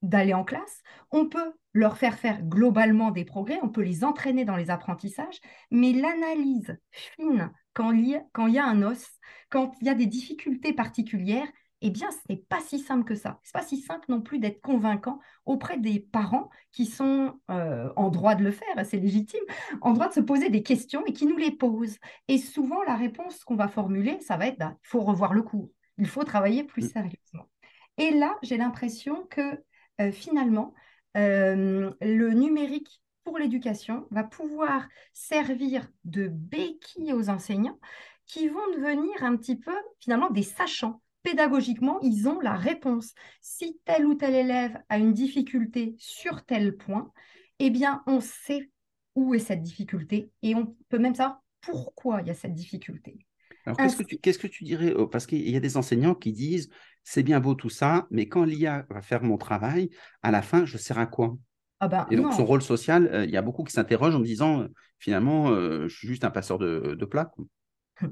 [0.02, 4.44] d'aller en classe, on peut leur faire faire globalement des progrès, on peut les entraîner
[4.44, 9.04] dans les apprentissages, mais l'analyse fine, quand il, y a, un os,
[9.50, 11.48] quand il y a des difficultés particulières,
[11.86, 13.38] eh bien, ce n'est pas si simple que ça.
[13.42, 17.92] Ce n'est pas si simple non plus d'être convaincant auprès des parents qui sont euh,
[17.94, 19.44] en droit de le faire, c'est légitime,
[19.82, 21.98] en droit de se poser des questions et qui nous les posent.
[22.26, 25.42] Et souvent, la réponse qu'on va formuler, ça va être bah, il faut revoir le
[25.42, 25.68] cours,
[25.98, 26.88] il faut travailler plus mm.
[26.88, 27.50] sérieusement.
[27.98, 29.62] Et là, j'ai l'impression que
[30.00, 30.72] euh, finalement,
[31.18, 37.78] euh, le numérique pour l'éducation va pouvoir servir de béquille aux enseignants
[38.24, 43.14] qui vont devenir un petit peu finalement des sachants pédagogiquement, ils ont la réponse.
[43.40, 47.10] Si tel ou tel élève a une difficulté sur tel point,
[47.58, 48.70] eh bien, on sait
[49.16, 53.18] où est cette difficulté et on peut même savoir pourquoi il y a cette difficulté.
[53.66, 56.32] Alors, qu'est-ce que, tu, qu'est-ce que tu dirais Parce qu'il y a des enseignants qui
[56.32, 56.68] disent
[57.02, 59.90] c'est bien beau tout ça, mais quand l'IA va faire mon travail,
[60.22, 61.36] à la fin, je sers à quoi?
[61.80, 62.32] Ah ben, Et donc, non.
[62.32, 65.88] son rôle social, euh, il y a beaucoup qui s'interrogent en disant euh, finalement, euh,
[65.88, 67.08] je suis juste un passeur de, de.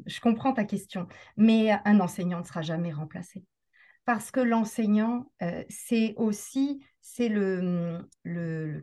[0.07, 3.45] Je comprends ta question, mais un enseignant ne sera jamais remplacé.
[4.05, 8.09] Parce que l'enseignant, euh, c'est aussi c'est le,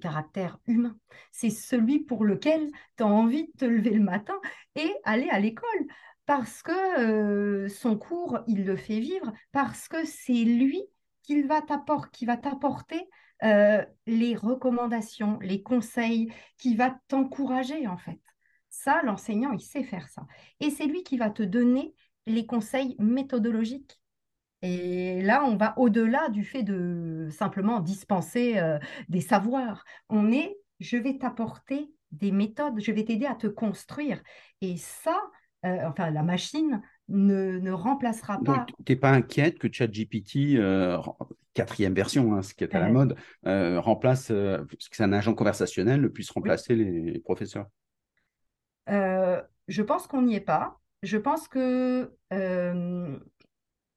[0.01, 0.97] caractère humain.
[1.31, 4.39] C'est celui pour lequel tu as envie de te lever le matin
[4.75, 5.87] et aller à l'école.
[6.25, 10.83] Parce que euh, son cours, il le fait vivre, parce que c'est lui
[11.23, 13.09] qui va t'appor- qui va t'apporter
[13.43, 18.19] euh, les recommandations, les conseils, qui va t'encourager en fait.
[18.69, 20.25] Ça, l'enseignant, il sait faire ça.
[20.59, 21.93] Et c'est lui qui va te donner
[22.25, 23.99] les conseils méthodologiques.
[24.61, 28.77] Et là, on va au-delà du fait de simplement dispenser euh,
[29.07, 29.85] des savoirs.
[30.09, 34.21] On est, je vais t'apporter des méthodes, je vais t'aider à te construire.
[34.61, 35.17] Et ça,
[35.65, 38.57] euh, enfin, la machine ne, ne remplacera pas.
[38.57, 40.97] Donc, tu n'es pas inquiète que ChatGPT, euh,
[41.53, 45.33] quatrième version, hein, ce qui est à la mode, remplace, parce que c'est un agent
[45.33, 47.67] conversationnel, puisse remplacer les professeurs?
[48.89, 50.79] Euh, je pense qu'on n'y est pas.
[51.03, 53.19] Je pense que euh,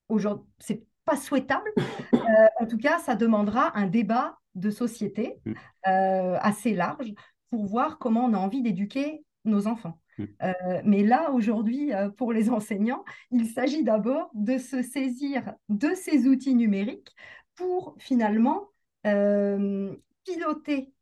[0.08, 1.72] aujourd'hui, c'est pas souhaitable.
[2.14, 5.52] Euh, en tout cas, ça demandera un débat de société Mm.
[5.88, 7.12] euh, assez large
[7.50, 9.98] pour voir comment on a envie d'éduquer nos enfants.
[10.18, 10.24] Mm.
[10.84, 16.54] Mais là, aujourd'hui, pour les enseignants, il s'agit d'abord de se saisir de ces outils
[16.54, 17.10] numériques
[17.56, 18.68] pour finalement
[20.24, 20.92] piloter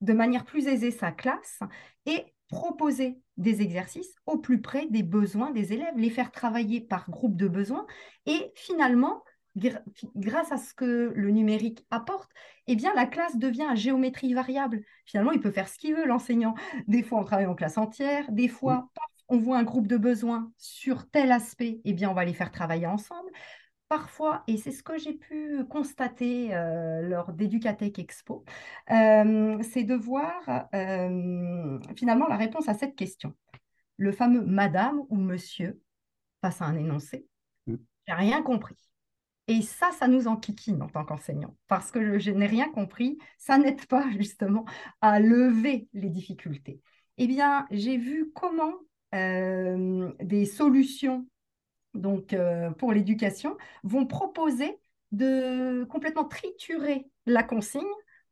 [0.00, 1.60] de manière plus aisée sa classe
[2.06, 7.10] et proposer des exercices au plus près des besoins des élèves, les faire travailler par
[7.10, 7.86] groupe de besoins
[8.26, 9.22] et finalement,
[9.56, 9.82] gr-
[10.14, 12.30] grâce à ce que le numérique apporte,
[12.66, 14.82] eh bien, la classe devient à géométrie variable.
[15.04, 16.54] Finalement, il peut faire ce qu'il veut, l'enseignant.
[16.86, 18.88] Des fois, on travaille en classe entière, des fois,
[19.28, 22.50] on voit un groupe de besoins sur tel aspect, eh bien, on va les faire
[22.50, 23.30] travailler ensemble.
[23.88, 28.44] Parfois, et c'est ce que j'ai pu constater euh, lors d'Educatech Expo,
[28.90, 33.34] euh, c'est de voir euh, finalement la réponse à cette question.
[33.96, 35.80] Le fameux madame ou monsieur
[36.40, 37.26] face à un énoncé,
[37.66, 37.76] Mm.
[38.06, 38.76] j'ai rien compris.
[39.46, 43.58] Et ça, ça nous enquiquine en tant qu'enseignant, parce que je n'ai rien compris, ça
[43.58, 44.64] n'aide pas justement
[45.00, 46.80] à lever les difficultés.
[47.18, 48.74] Eh bien, j'ai vu comment
[49.12, 51.24] des solutions
[51.94, 54.78] donc euh, pour l'éducation, vont proposer
[55.12, 57.82] de complètement triturer la consigne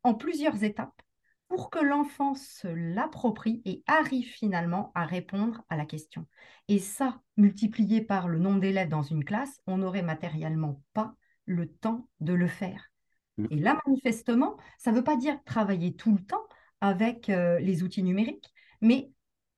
[0.02, 1.00] en plusieurs étapes
[1.48, 6.26] pour que l'enfant se l'approprie et arrive finalement à répondre à la question.
[6.68, 11.68] Et ça, multiplié par le nombre d'élèves dans une classe, on n'aurait matériellement pas le
[11.68, 12.90] temps de le faire.
[13.36, 13.46] Mm.
[13.50, 16.42] Et là, manifestement, ça ne veut pas dire travailler tout le temps
[16.80, 19.10] avec euh, les outils numériques, mais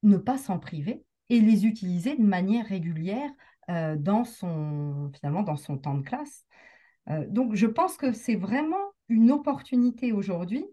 [0.02, 3.30] ne pas s'en priver et les utiliser de manière régulière
[3.70, 6.44] euh, dans son, finalement, dans son temps de classe.
[7.10, 10.64] Euh, donc, je pense que c'est vraiment une opportunité aujourd'hui,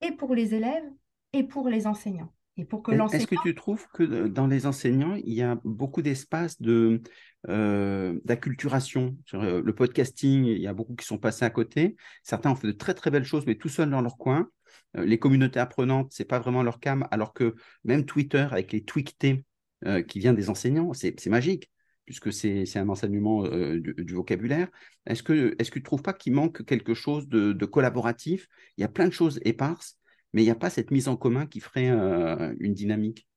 [0.00, 0.84] et pour les élèves,
[1.32, 2.32] et pour les enseignants.
[2.56, 2.92] Et pour que.
[3.14, 7.02] Est-ce que tu trouves que euh, dans les enseignants, il y a beaucoup d'espace de,
[7.48, 9.16] euh, d'acculturation?
[9.24, 11.96] Sur le podcasting, il y a beaucoup qui sont passés à côté.
[12.22, 14.48] Certains ont fait de très très belles choses, mais tout seuls dans leur coin.
[14.94, 19.44] Les communautés apprenantes, c'est pas vraiment leur cam, alors que même Twitter avec les tweetés
[19.86, 21.70] euh, qui vient des enseignants, c'est c'est magique
[22.10, 24.66] puisque c'est un enseignement euh, du, vocabulaire.
[25.06, 28.48] Est-ce que, tu ne trouves pas qu'il manque quelque chose de, collaboratif?
[28.76, 29.96] Il y a plein de choses éparses,
[30.32, 33.28] mais il n'y a pas cette mise en commun qui ferait euh, une dynamique?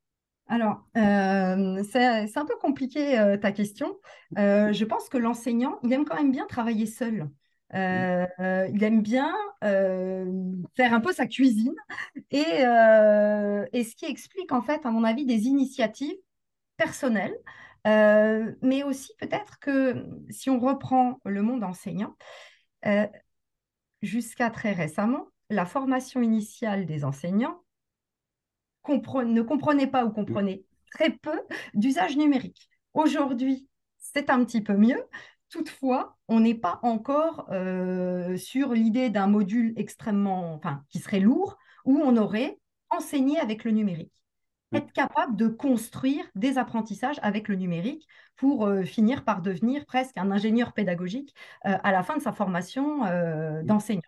[0.47, 3.95] Alors, euh, c'est un peu compliqué ta question.
[4.35, 7.29] Je pense que l'enseignant, il aime quand même bien travailler seul.
[7.75, 9.31] Il aime bien
[9.61, 11.75] faire un peu sa cuisine
[12.31, 16.17] et ce qui explique en fait, à mon avis, des initiatives
[16.75, 17.37] personnelles,
[17.87, 22.15] euh, mais aussi peut-être que si on reprend le monde enseignant,
[22.85, 23.07] euh,
[24.01, 27.63] jusqu'à très récemment, la formation initiale des enseignants
[28.83, 31.41] compre- ne comprenait pas ou comprenait très peu
[31.73, 32.69] d'usage numérique.
[32.93, 33.67] Aujourd'hui,
[33.97, 35.03] c'est un petit peu mieux.
[35.49, 41.57] Toutefois, on n'est pas encore euh, sur l'idée d'un module extrêmement, enfin, qui serait lourd,
[41.85, 44.22] où on aurait enseigné avec le numérique.
[44.73, 50.17] Être capable de construire des apprentissages avec le numérique pour euh, finir par devenir presque
[50.17, 51.33] un ingénieur pédagogique
[51.65, 54.01] euh, à la fin de sa formation euh, d'enseignant.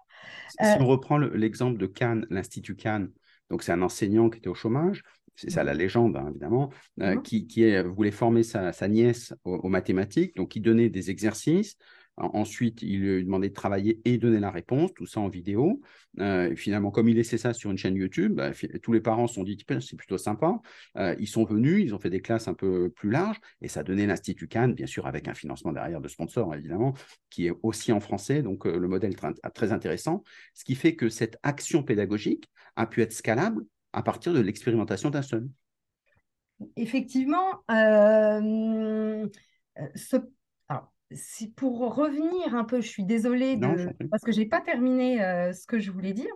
[0.50, 3.12] Si on reprend le- l'exemple de Cannes, l'Institut Cannes,
[3.50, 5.04] donc c'est un enseignant qui était au chômage,
[5.36, 7.22] c'est ça la légende, hein, évidemment, euh, Mhm.
[7.24, 11.10] qui, qui est- voulait former sa, sa nièce aux, aux mathématiques, donc il donnait des
[11.12, 11.78] exercices.
[12.18, 15.82] Ensuite, il lui demandait de travailler et donner la réponse, tout ça en vidéo.
[16.20, 18.52] Euh, finalement, comme il laissait ça sur une chaîne YouTube, bah,
[18.82, 20.62] tous les parents se sont dit c'est plutôt sympa.
[20.96, 23.84] Euh, ils sont venus, ils ont fait des classes un peu plus larges et ça
[23.84, 26.94] donné l'Institut Cannes, bien sûr, avec un financement derrière de sponsors, évidemment,
[27.30, 28.42] qui est aussi en français.
[28.42, 29.16] Donc, euh, le modèle
[29.54, 30.24] très intéressant.
[30.54, 35.10] Ce qui fait que cette action pédagogique a pu être scalable à partir de l'expérimentation
[35.10, 35.50] d'un seul.
[36.78, 37.62] Effectivement,
[39.96, 40.16] ce
[41.56, 43.60] pour revenir un peu, je suis désolée
[44.10, 46.34] parce que je n'ai pas terminé euh, ce que je voulais dire.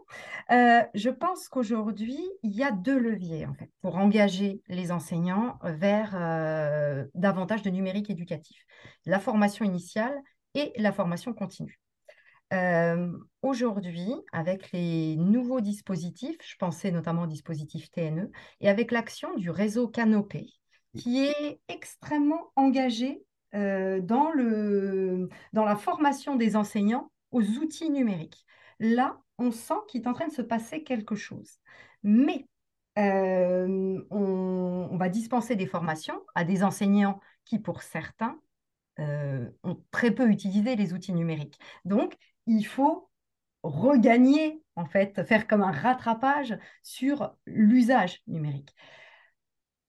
[0.51, 5.58] Euh, je pense qu'aujourd'hui, il y a deux leviers en fait, pour engager les enseignants
[5.63, 8.63] vers euh, davantage de numérique éducatif.
[9.05, 10.15] La formation initiale
[10.53, 11.79] et la formation continue.
[13.43, 19.51] Aujourd'hui, avec les nouveaux dispositifs, je pensais notamment au dispositif TNE, et avec l'action du
[19.51, 20.47] réseau Canopé,
[20.97, 23.21] qui est extrêmement engagé
[23.55, 28.45] euh, dans, le, dans la formation des enseignants aux outils numériques.
[28.79, 31.59] Là, on sent qu'il est en train de se passer quelque chose.
[32.03, 32.47] Mais
[32.97, 38.39] euh, on, va dispenser des formations à des enseignants qui, pour certains,
[38.99, 41.59] euh, ont très peu utilisé les outils numériques.
[41.85, 43.09] Donc, il faut
[43.63, 48.75] regagner, en fait, faire comme un rattrapage sur l'usage numérique.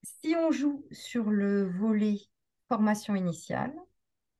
[0.02, 2.18] Si on joue sur le volet
[2.70, 3.74] formation initiale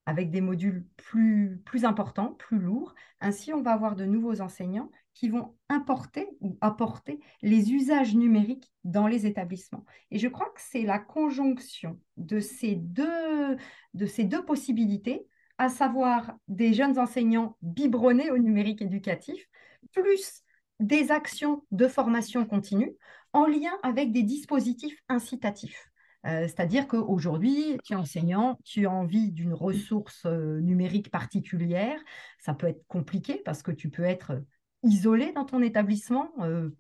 [0.07, 2.95] avec des modules plus, importants, plus lourds.
[3.21, 8.73] Ainsi, on va avoir de nouveaux enseignants qui vont importer ou apporter les usages numériques
[8.85, 9.85] dans les établissements.
[10.13, 13.57] Et je crois que c'est la conjonction de ces deux,
[13.95, 15.27] de ces deux possibilités,
[15.59, 19.49] à savoir des jeunes enseignants biberonnés au numérique éducatif,
[19.93, 20.45] plus
[20.79, 22.97] des actions de formation continue
[23.33, 25.90] en lien avec des dispositifs incitatifs.
[26.27, 31.99] Euh, c'est-à-dire qu'aujourd'hui, tu es enseignant, tu as envie d'une ressource euh, numérique particulière.
[32.39, 34.43] Ça peut être compliqué parce que tu peux être
[34.83, 36.31] isolé dans ton établissement.
[36.41, 36.71] Euh,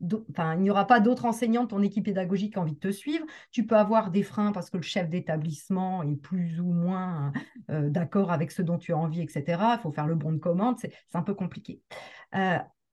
[0.00, 2.92] il n'y aura pas d'autres enseignants de ton équipe pédagogique qui ont envie de te
[2.92, 3.26] suivre.
[3.50, 7.32] Tu peux avoir des freins parce que le chef d'établissement est plus ou moins
[7.68, 9.44] d'accord avec ce dont tu as envie, etc.
[9.74, 10.76] Il faut faire le bon de commande.
[10.78, 11.82] C'est un peu compliqué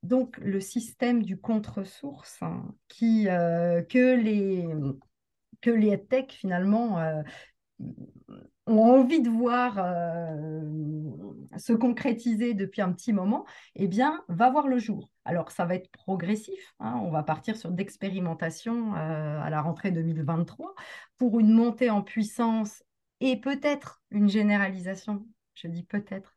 [0.05, 2.63] donc le système du contre-source hein,
[3.01, 4.67] euh, que les
[5.61, 7.21] que les tech finalement euh,
[8.67, 10.61] ont envie de voir euh,
[11.57, 15.09] se concrétiser depuis un petit moment, eh bien, va voir le jour.
[15.23, 16.73] Alors, ça va être progressif.
[16.79, 20.75] Hein, on va partir sur d'expérimentation à la rentrée 2023
[21.17, 22.83] pour une montée en puissance
[23.21, 26.33] et peut-être une généralisation je dis peut-être,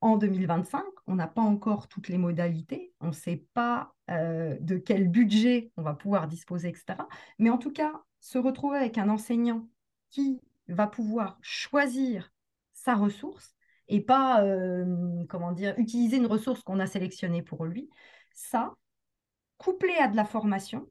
[0.00, 0.82] en 2025.
[1.06, 5.70] On n'a pas encore toutes les modalités, on ne sait pas euh, de quel budget
[5.76, 6.96] on va pouvoir disposer, etc.
[7.38, 9.68] Mais en tout cas, se retrouver avec un enseignant
[10.10, 12.32] qui va pouvoir choisir
[12.72, 13.56] sa ressource
[13.88, 17.88] et pas, euh, comment dire, utiliser une ressource qu'on a sélectionnée pour lui,
[18.34, 18.74] ça,
[19.58, 20.88] couplé à de la formation,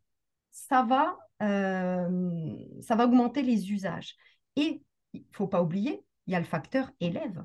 [0.51, 4.15] ça va, euh, ça va augmenter les usages.
[4.55, 4.81] Et
[5.13, 7.43] il ne faut pas oublier, il y a le facteur élève.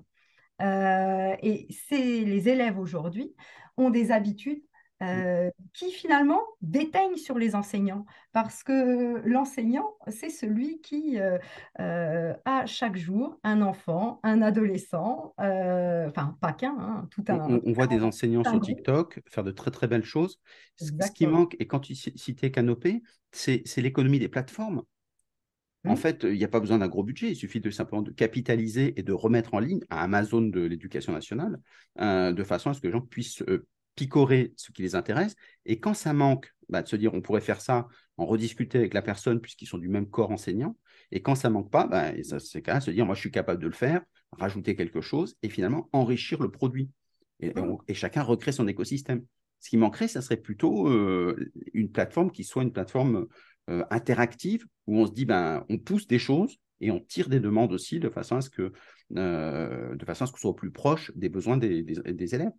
[0.60, 3.34] Euh, et c'est les élèves aujourd'hui
[3.76, 4.62] ont des habitudes
[5.02, 12.66] euh, qui finalement déteignent sur les enseignants, parce que l'enseignant, c'est celui qui euh, a
[12.66, 17.60] chaque jour un enfant, un adolescent, enfin pas qu'un, hein, tout un.
[17.64, 20.38] On, voit des enseignants sur TikTok faire de très très belles choses.
[20.76, 24.82] Ce qui manque, et quand tu citais Canopé, c'est l'économie des plateformes.
[25.86, 25.96] En mmh.
[25.96, 28.98] fait, il n'y a pas besoin d'un gros budget, il suffit de simplement de capitaliser
[28.98, 31.58] et de remettre en ligne à Amazon de l'éducation nationale,
[32.00, 35.36] euh, de façon à ce que les gens puissent euh, picorer ce qui les intéresse.
[35.64, 37.88] Et quand ça manque, bah, de se dire on pourrait faire ça,
[38.18, 40.76] en rediscuter avec la personne puisqu'ils sont du même corps enseignant.
[41.12, 43.62] Et quand ça manque pas, bah, c'est quand même se dire moi je suis capable
[43.62, 46.90] de le faire, rajouter quelque chose et finalement enrichir le produit.
[47.40, 47.94] Et, mmh.
[47.94, 49.24] chacun recrée son écosystème.
[49.60, 53.26] Ce qui manquerait, ça serait plutôt euh, une plateforme qui soit une plateforme
[53.70, 57.40] euh, interactive où on se dit ben on pousse des choses et on tire des
[57.40, 58.72] demandes aussi de façon à ce que
[59.16, 62.52] euh, de façon à ce qu'on soit plus proche des besoins des, des élèves.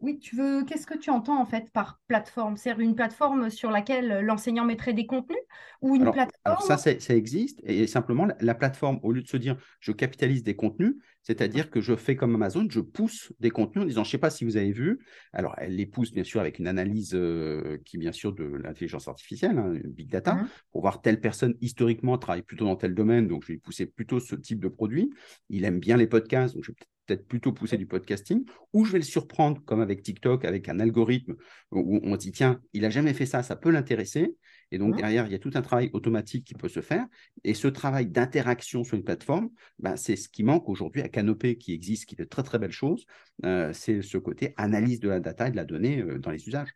[0.00, 0.64] Oui, tu veux.
[0.64, 2.56] Qu'est-ce que tu entends en fait par plateforme?
[2.56, 5.38] C'est une plateforme sur laquelle l'enseignant mettrait des contenus
[5.82, 9.36] ou une plateforme alors ça, ça existe et simplement la, plateforme, au lieu de se
[9.36, 13.84] dire je capitalise des contenus, c'est-à-dire que je fais comme Amazon, je pousse des contenus
[13.84, 15.00] en disant je ne sais pas si vous avez vu.
[15.32, 19.06] Alors elle les pousse bien sûr avec une analyse euh, qui bien sûr de l'intelligence
[19.06, 20.48] artificielle, hein, big data, mmh.
[20.72, 24.18] pour voir telle personne historiquement travaille plutôt dans tel domaine, donc je vais pousser plutôt
[24.18, 25.10] ce type de produit.
[25.50, 28.92] Il aime bien les podcasts, donc je vais peut-être plutôt pousser du podcasting, ou je
[28.92, 31.34] vais le surprendre, comme avec TikTok, avec un algorithme
[31.72, 34.36] où on dit, tiens, il n'a jamais fait ça, ça peut l'intéresser.
[34.72, 34.96] Et donc, Mhm.
[34.98, 37.04] derrière, il y a tout un travail automatique qui peut se faire.
[37.42, 41.56] Et ce travail d'interaction sur une plateforme, ben, c'est ce qui manque aujourd'hui à Canopé,
[41.58, 43.04] qui existe, qui est de très, très belles choses.
[43.44, 46.46] Euh, c'est ce côté analyse de la data et de la donnée euh, dans les
[46.46, 46.70] usages.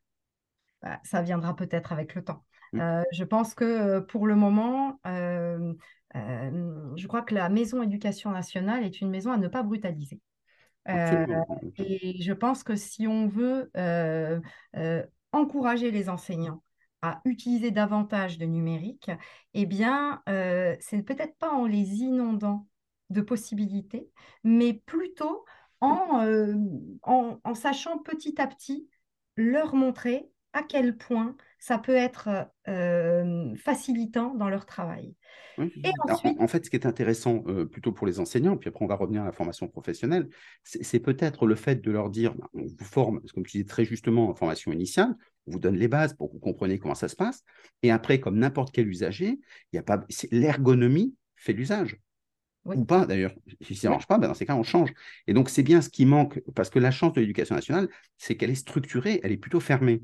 [0.82, 2.44] Bah, ça viendra peut-être avec le temps.
[2.72, 2.80] Mm.
[2.80, 4.98] Euh, je pense que pour le moment,
[6.14, 10.20] je crois que la maison éducation nationale est une maison à ne pas brutaliser.
[10.88, 11.26] Euh,
[11.78, 14.40] et je pense que si on veut euh,
[14.76, 15.02] euh,
[15.32, 16.62] encourager les enseignants
[17.02, 19.10] à utiliser davantage de numérique,
[19.54, 22.66] eh bien, euh, c'est peut-être pas en les inondant
[23.10, 24.10] de possibilités,
[24.42, 25.44] mais plutôt
[25.80, 26.54] en, euh,
[27.02, 28.88] en, en sachant petit à petit
[29.36, 31.36] leur montrer à quel point
[31.66, 32.28] ça peut être
[32.68, 35.14] euh, facilitant dans leur travail.
[35.56, 35.72] Oui.
[35.82, 38.58] Et Alors, ensuite, en, en fait, ce qui est intéressant euh, plutôt pour les enseignants,
[38.58, 40.28] puis après on va revenir à la formation professionnelle,
[40.62, 43.86] c'est peut-être le fait de leur dire, ben, on vous forme, comme tu disais très
[43.86, 45.14] justement en formation initiale,
[45.46, 47.42] on vous donne les bases pour que vous compreniez comment ça se passe,
[47.82, 49.40] et après, comme n'importe quel usager,
[49.72, 51.96] il y a pas, c'est- l'ergonomie fait l'usage.
[52.66, 52.76] Oui.
[52.76, 53.34] Ou pas d'ailleurs.
[53.62, 54.92] Si ça ne marche pas, ben, dans ces cas, on change.
[55.26, 57.88] Et donc, c'est bien ce qui manque, parce que la chance de l'éducation nationale,
[58.18, 60.02] c'est qu'elle est structurée, elle est plutôt fermée.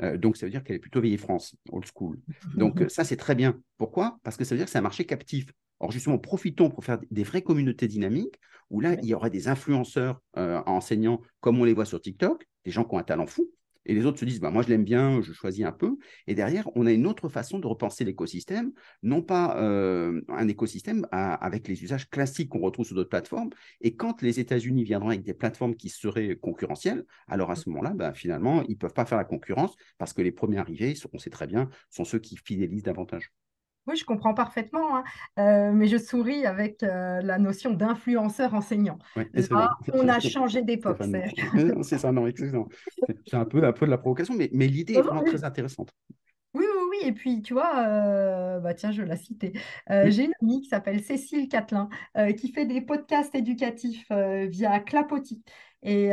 [0.00, 2.18] Euh, donc, ça veut dire qu'elle est plutôt vieille France, old school.
[2.54, 3.60] Donc, euh, ça, c'est très bien.
[3.78, 4.18] Pourquoi?
[4.22, 5.46] Parce que ça veut dire que c'est un marché captif.
[5.80, 8.38] Or, justement, profitons pour faire des vraies communautés dynamiques
[8.70, 12.46] où là, il y aura des influenceurs euh, enseignants comme on les voit sur TikTok,
[12.64, 13.50] des gens qui ont un talent fou.
[13.86, 15.96] Et les autres se disent, bah, moi je l'aime bien, je choisis un peu.
[16.26, 18.72] Et derrière, on a une autre façon de repenser l'écosystème,
[19.02, 23.50] non pas euh, un écosystème à- avec les usages classiques qu'on retrouve sur d'autres plateformes.
[23.80, 27.90] Et quand les États-Unis viendront avec des plateformes qui seraient concurrentielles, alors à ce moment-là,
[27.94, 31.18] bah, finalement, ils ne peuvent pas faire la concurrence parce que les premiers arrivés, on
[31.18, 33.32] sait très bien, sont ceux qui fidélisent davantage.
[33.86, 35.04] Oui, je comprends parfaitement, hein.
[35.38, 38.98] Euh, mais je souris avec euh, la notion d'influenceur enseignant.
[39.16, 41.02] Ouais, Là, on a changé d'époque.
[41.82, 42.68] C'est- ça, non, exactement.
[43.26, 45.30] C'est un peu, un peu de la provocation, mais, mais l'idée est non, vraiment oui.
[45.30, 45.90] très intéressante.
[46.54, 47.08] Oui, oui, oui.
[47.08, 49.52] Et puis, tu vois, euh, bah tiens, je cité.
[49.90, 50.10] Euh, Mm.
[50.10, 55.42] j'ai une amie qui s'appelle Cécile Catelin, euh, qui fait des podcasts éducatifs via Clapotis.
[55.82, 56.10] Et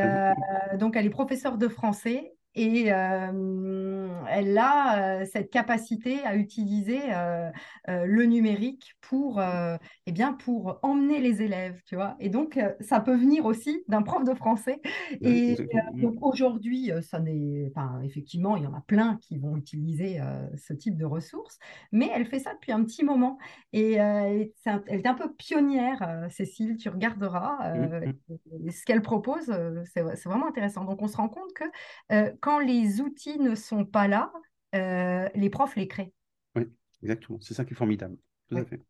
[0.80, 7.00] donc, elle est professeure de français et euh, elle a euh, cette capacité à utiliser
[7.14, 7.50] euh,
[7.88, 12.16] le numérique pour, eh bien, pour emmener les élèves, tu vois?
[12.20, 14.82] Et donc, ça peut venir aussi d'un prof de français.
[15.22, 15.56] Ouais, Et
[15.94, 20.20] donc aujourd'hui, ça n'est, enfin, effectivement, il y en a plein qui vont utiliser
[20.56, 21.58] ce type de ressources,
[21.92, 23.38] mais elle fait ça depuis un petit moment
[23.74, 24.48] et un-
[24.88, 29.52] elle est un peu pionnière, Cécile, tu regarderas euh, Mm, et- et ce qu'elle propose,
[29.94, 30.86] c'est vraiment intéressant.
[30.86, 31.64] Donc on se rend compte que
[32.12, 34.32] euh, quand les outils ne sont pas là,
[34.74, 36.12] euh, les profs les créent.
[36.56, 36.64] Oui,
[37.04, 37.38] exactement.
[37.42, 38.18] C'est ça qui est formidable.
[38.50, 38.82] Tout à fait.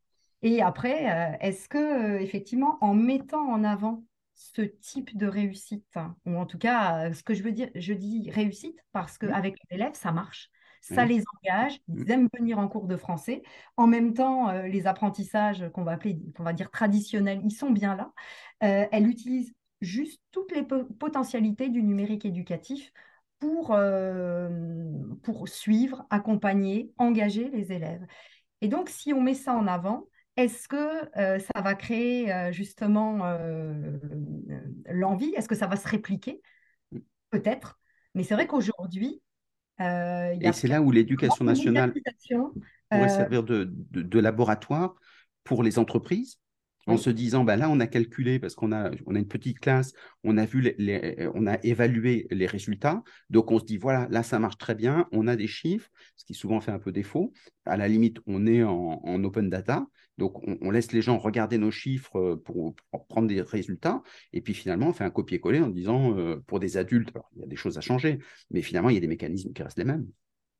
[0.42, 5.86] Et après, euh, est-ce que, euh, effectivement, en mettant en avant ce type de réussite,
[5.96, 9.56] hein, ou en tout cas, ce que je veux dire, je dis réussite parce qu'avec
[9.70, 10.50] les élèves, ça marche.
[10.82, 13.44] Ça les engage, ils aiment venir en cours de français.
[13.76, 17.70] En même temps, euh, les apprentissages qu'on va appeler, qu'on va dire traditionnels, ils sont
[17.72, 18.14] bien là.
[18.64, 22.94] Euh, elle utilise juste toutes les po- potentialités du numérique éducatif
[23.40, 24.50] pour, euh,
[25.24, 28.06] pour suivre, accompagner, engager les élèves.
[28.62, 32.52] Et donc, si on met ça en avant, est-ce que euh, ça va créer euh,
[32.52, 33.98] justement euh,
[34.90, 35.34] l'envie?
[35.36, 36.42] Est-ce que ça va se répliquer?
[37.30, 37.80] Peut-être.
[38.16, 39.22] Mais c'est vrai qu'aujourd'hui,
[39.80, 39.86] il
[40.44, 41.94] y Et c'est là où l'éducation nationale
[42.90, 44.96] pourrait servir de, de- de laboratoire
[45.44, 46.40] pour les entreprises
[46.90, 49.60] en se disant, ben là, on a calculé, parce qu'on a, on a une petite
[49.60, 53.78] classe, on a vu les, les- on a évalué les résultats, donc on se dit,
[53.78, 56.80] voilà, là, ça marche très bien, on a des chiffres, ce qui souvent fait un
[56.80, 57.34] peu défaut.
[57.66, 59.88] À la limite, on est en, en open data,
[60.18, 64.02] donc on, on laisse les gens regarder nos chiffres euh, pour, pour prendre des résultats,
[64.34, 67.42] et puis finalement, on fait un copier-coller en disant, euh, pour des adultes, alors, il
[67.42, 68.20] y a des choses à changer,
[68.52, 70.08] mais finalement, il y a des mécanismes qui restent les mêmes.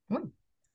[0.10, 0.20] oui.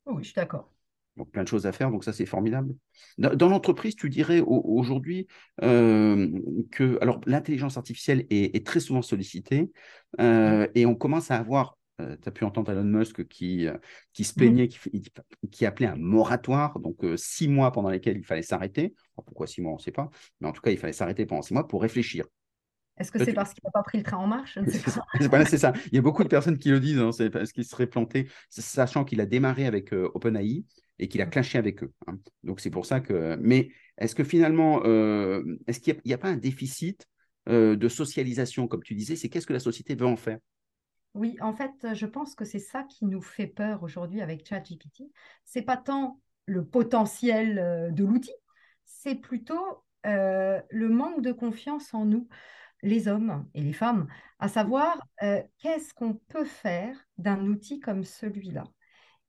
[0.06, 0.73] oui, je suis d'accord.
[1.16, 2.74] Donc, plein de choses à faire, donc ça, c'est formidable.
[3.18, 5.28] Dans, dans l'entreprise, tu dirais au- aujourd'hui
[5.62, 6.28] euh,
[6.72, 9.70] que alors l'intelligence artificielle est, est très souvent sollicitée
[10.20, 13.76] euh, et on commence à avoir, tu as pu entendre Elon Musk qui, euh,
[14.12, 14.78] qui se plaignait, qui,
[15.52, 18.94] qui appelait un moratoire, donc euh, six mois pendant lesquels il fallait s'arrêter.
[19.14, 20.10] Pourquoi six mois, on ne sait pas,
[20.40, 22.26] mais en tout cas, il fallait s'arrêter pendant six mois pour réfléchir.
[22.96, 24.58] Est-ce que Là, c'est parce qu'il n'a pas pris le train en marche?
[24.70, 25.72] C'est ça.
[25.86, 28.28] Il y a beaucoup de personnes qui le disent, hein, c'est parce qu'il serait planté,
[28.50, 30.64] sachant qu'il a démarré avec euh, OpenAI
[30.98, 31.92] et qu'il a clashé avec eux.
[32.06, 32.18] hein.
[32.44, 33.36] Donc c'est pour ça que.
[33.40, 37.06] Mais est-ce que finalement, euh, est-ce qu'il n'y a, pas un déficit
[37.48, 39.16] euh, de socialisation, comme tu disais?
[39.16, 40.38] C'est qu'est-ce que la société veut en faire?
[41.14, 45.04] Oui, en fait, je pense que c'est ça qui nous fait peur aujourd'hui avec ChatGPT.
[45.44, 48.34] C'est pas tant le potentiel de l'outil,
[48.84, 52.28] c'est plutôt le manque de confiance en nous,
[52.84, 54.06] les hommes et les femmes,
[54.38, 58.64] à savoir euh, qu'est-ce qu'on peut faire d'un outil comme celui-là?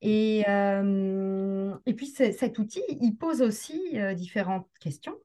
[0.02, 5.18] Et, et puis cet outil, il pose aussi différentes questions.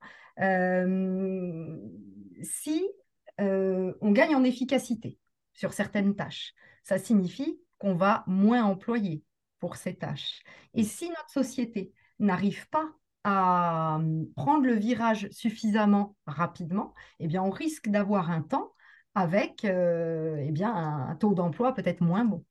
[2.42, 2.86] si
[3.38, 5.18] on gagne en efficacité
[5.52, 9.22] sur certaines tâches, ça signifie qu'on va moins employer
[9.58, 10.42] pour ces tâches.
[10.72, 12.88] Et si notre société n'arrive pas
[13.24, 18.72] à hum, prendre le virage suffisamment rapidement, eh bien, on risque d'avoir un temps
[19.14, 22.44] avec euh, eh bien, un, taux d'emploi peut-être moins bon.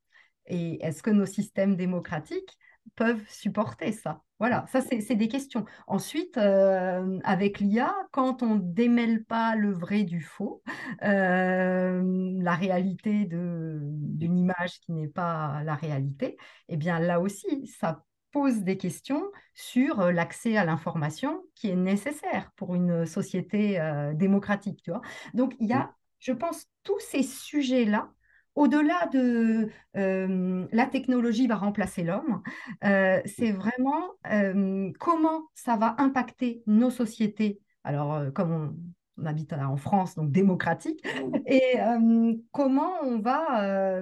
[0.46, 2.58] Et est-ce que nos systèmes démocratiques
[2.96, 4.24] peuvent supporter ça?
[4.40, 5.66] Voilà, ça c'est des questions.
[5.88, 10.64] Ensuite, euh, avec l'IA, quand on démêle pas le vrai du faux,
[11.04, 12.02] euh,
[12.42, 16.38] la réalité d'une image qui n'est pas la réalité,
[16.70, 19.24] eh bien là aussi, ça pose des questions
[19.54, 24.82] sur euh, l'accès à l'information qui est nécessaire pour une société euh, démocratique.
[24.84, 25.02] Tu vois
[25.34, 28.12] Donc, il y a, je pense, tous ces sujets-là,
[28.56, 32.42] au-delà de euh, la technologie va remplacer l'homme,
[32.82, 34.16] c'est vraiment
[35.00, 37.62] comment ça va impacter nos sociétés.
[37.84, 41.06] Alors, comme on, habite en France, donc démocratique,
[41.46, 41.76] et
[42.52, 44.02] comment on va,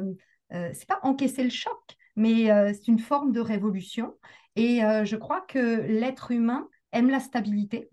[0.50, 4.18] c'est pas encaisser le choc, mais euh, c'est une forme de révolution.
[4.58, 7.90] Et euh, je crois que l'être humain aime la stabilité.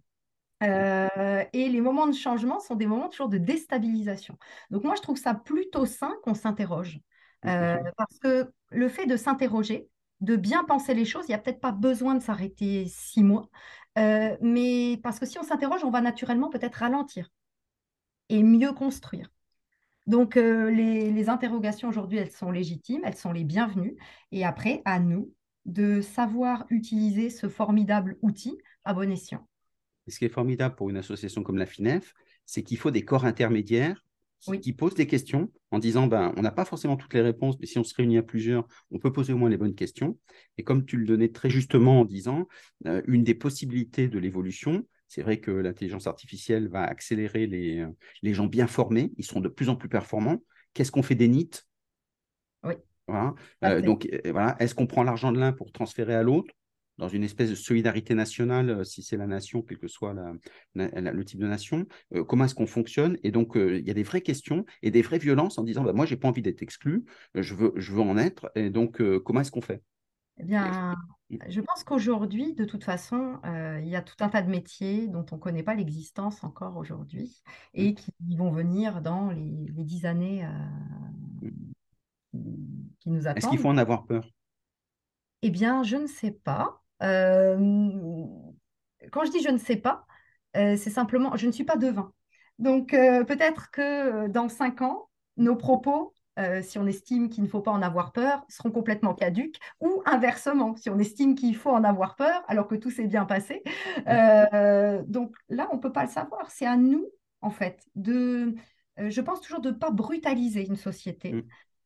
[0.62, 4.38] Euh, et les moments de changement sont des moments toujours de déstabilisation.
[4.70, 7.00] Donc moi, je trouve ça plutôt sain qu'on s'interroge.
[7.42, 9.88] parce que le fait de s'interroger,
[10.20, 13.50] de bien penser les choses, il n'y a peut-être pas besoin de s'arrêter six mois.
[13.96, 17.28] mais parce que si on s'interroge, on va naturellement peut-être ralentir
[18.30, 19.33] et mieux construire.
[20.06, 23.96] Donc, euh, les, interrogations aujourd'hui, elles sont légitimes, elles sont les bienvenues.
[24.32, 25.32] Et après, à nous
[25.64, 29.48] de savoir utiliser ce formidable outil à bon escient.
[30.08, 32.12] ce qui est formidable pour une association comme la FINEF,
[32.44, 34.04] c'est qu'il faut des corps intermédiaires
[34.60, 37.66] qui, posent des questions en disant ben, on n'a pas forcément toutes les réponses, mais
[37.66, 40.18] si on se réunit à plusieurs, on peut poser au moins les bonnes questions.
[40.58, 42.46] Et comme tu le donnais très justement en disant,
[42.86, 44.84] euh, une des possibilités de l'évolution,
[45.14, 47.88] c'est vrai que l'intelligence artificielle va accélérer les, euh,
[48.22, 50.42] les gens bien formés, ils seront de plus en plus performants.
[50.72, 51.62] Qu'est-ce qu'on fait des NIT
[52.64, 52.74] Oui.
[53.06, 53.34] Voilà.
[53.62, 54.56] Euh, donc, euh, voilà.
[54.58, 56.52] Est-ce qu'on prend l'argent de l'un pour transférer à l'autre?
[56.98, 60.14] Dans une espèce de solidarité nationale, si c'est la nation, quel que soit
[60.74, 61.86] le type de nation,
[62.28, 63.18] comment est-ce qu'on fonctionne?
[63.24, 65.92] Et donc, il y a des vraies questions et des vraies violences en disant, bah,
[65.92, 67.04] moi, j'ai pas envie d'être exclu,
[67.34, 69.82] je veux, je veux en être, et donc, comment est-ce qu'on fait?
[70.38, 70.94] Eh bien,
[71.48, 75.06] je pense qu'aujourd'hui, de toute façon, euh, il y a tout un tas de métiers
[75.08, 80.06] dont on ne connaît pas l'existence encore aujourd'hui et qui vont venir dans les, dix
[80.06, 81.50] années euh,
[83.00, 83.38] qui nous attendent.
[83.38, 84.28] Est-ce qu'il faut en avoir peur?
[85.42, 86.82] Eh bien, je ne sais pas.
[87.02, 87.56] Euh,
[89.12, 90.06] quand je dis je ne sais pas,
[90.54, 92.12] c'est simplement, je ne suis pas devin.
[92.60, 97.60] Donc, peut-être que dans cinq ans, nos propos euh, si on estime qu'il ne faut
[97.60, 101.84] pas en avoir peur, seront complètement caduques, ou inversement, si on estime qu'il faut en
[101.84, 103.62] avoir peur alors que tout s'est bien passé.
[104.08, 106.50] Euh, donc là, on ne peut pas le savoir.
[106.50, 107.06] C'est à nous,
[107.40, 108.54] en fait, de,
[108.98, 111.32] euh, je pense toujours de ne pas brutaliser une société.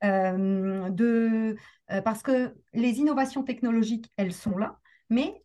[0.03, 0.91] Mm.
[0.91, 1.57] de,
[2.05, 4.79] parce que les innovations technologiques, elles sont là,
[5.11, 5.43] mais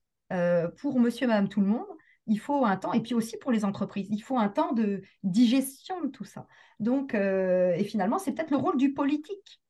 [0.78, 1.88] pour monsieur madame tout le monde,
[2.28, 5.02] il faut un temps, et puis aussi pour les entreprises, il faut un temps de
[5.24, 6.48] digestion de tout ça.
[6.80, 9.62] Donc, euh, et finalement, c'est peut-être le rôle du politique,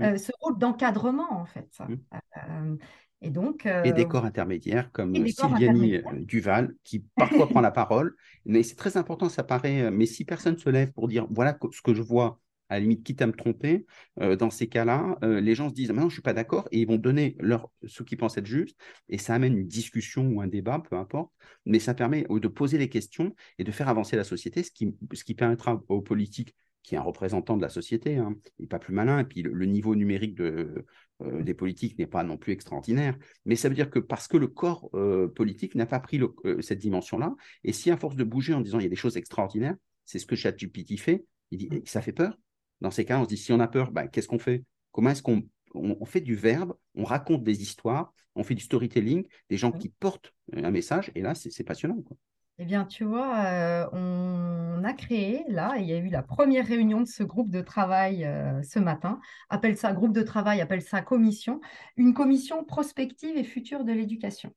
[0.00, 1.68] euh, ce rôle d'encadrement, en fait.
[1.80, 2.76] Euh,
[3.22, 3.66] et donc.
[3.66, 8.14] et des corps intermédiaires comme Sylvianie Duval, qui parfois prend la parole.
[8.44, 9.90] Mais c'est très important, ça paraît.
[9.90, 13.04] Mais si personne se lève pour dire voilà ce que je vois, à la limite,
[13.04, 13.86] quitte à me tromper,
[14.20, 16.32] euh, dans ces cas-là, euh, les gens se disent, ah, non, je ne suis pas
[16.32, 18.76] d'accord, et ils vont donner leur, ce qu'ils pensent être juste,
[19.08, 21.32] et ça amène une discussion ou un débat, peu importe,
[21.64, 24.94] mais ça permet de poser les questions et de faire avancer la société, ce qui,
[25.12, 28.78] ce qui permettra aux politiques, qui est un représentant de la société, hein, n'est pas
[28.78, 30.84] plus malin, et puis le, niveau numérique de,
[31.22, 34.36] euh, des politiques n'est pas non plus extraordinaire, mais ça veut dire que parce que
[34.36, 34.90] le corps
[35.34, 36.20] politique n'a pas pris
[36.60, 39.16] cette dimension-là, et si à force de bouger en disant, il y a des choses
[39.16, 42.38] extraordinaires, c'est ce que ChatGPT fait, il dit, ça fait peur,
[42.80, 44.64] dans ces cas, on se dit, si on a peur, bah, qu'est-ce qu'on fait?
[44.92, 45.42] Comment est-ce qu'on
[45.74, 49.88] on, fait du verbe, on raconte des histoires, on fait du storytelling, des gens qui
[49.88, 52.00] portent un message, et là, c'est passionnant.
[52.02, 52.16] Quoi.
[52.58, 56.66] Eh bien, tu vois, euh, on a créé, là, il y a eu la première
[56.66, 59.20] réunion de ce groupe de travail euh, ce matin,
[59.50, 61.60] appelle ça groupe de travail, appelle ça commission,
[61.98, 64.54] une commission prospective et future de l'éducation.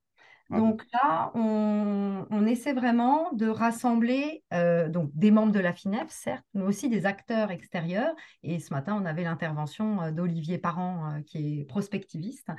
[0.49, 6.45] Donc là, on, essaie vraiment de rassembler euh, donc des membres de la FINEF, certes,
[6.55, 8.15] mais aussi des acteurs extérieurs.
[8.41, 12.49] Et ce matin, on avait l'intervention euh, d'Olivier Parent, euh, qui est prospectiviste.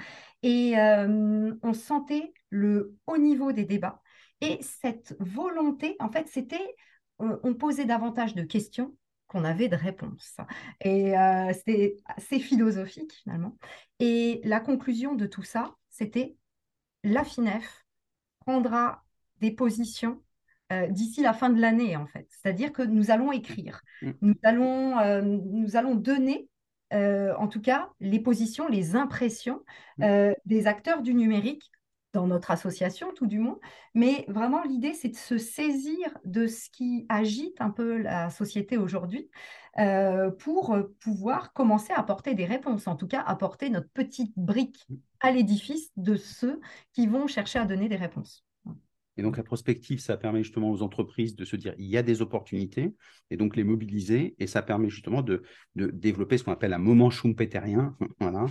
[0.43, 4.01] Et on sentait le haut niveau des débats.
[4.41, 6.77] Et cette volonté, en fait, c'était,
[7.19, 8.95] on posait davantage de questions
[9.27, 10.37] qu'on avait de réponse.
[10.81, 11.13] Et
[11.53, 13.59] c'était assez philosophique finalement.
[13.99, 16.37] Et la conclusion de tout ça, c'était
[17.05, 17.85] la FINEF
[18.41, 19.03] prendra
[19.41, 20.23] des positions
[20.73, 22.27] euh, d'ici la fin de l'année, en fait.
[22.31, 24.11] C'est-à-dire que nous allons écrire, mm.
[24.23, 26.49] nous allons, euh, nous allons donner,
[26.93, 29.63] en tout cas, les positions, les impressions
[29.99, 30.33] mm.
[30.45, 31.71] des acteurs du numérique
[32.13, 33.59] dans notre association, tout du moins.
[33.95, 38.77] Mais vraiment, l'idée, c'est de se saisir de ce qui agite un peu la société
[38.77, 39.31] aujourd'hui
[39.79, 44.87] euh, pour pouvoir commencer à apporter des réponses, en tout cas apporter notre petite brique
[45.21, 46.61] à l'édifice de ceux
[46.93, 48.45] qui vont chercher à donner des réponses.
[49.17, 52.03] Et donc la prospective, ça permet justement aux entreprises de se dire il y a
[52.03, 52.95] des opportunités
[53.31, 55.43] et donc les mobiliser et ça permet justement de,
[55.75, 58.47] de développer ce qu'on appelle un moment schumpeterien, voilà,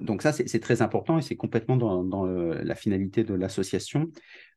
[0.00, 4.08] donc ça, c'est très important et c'est complètement dans, la finalité de l'association.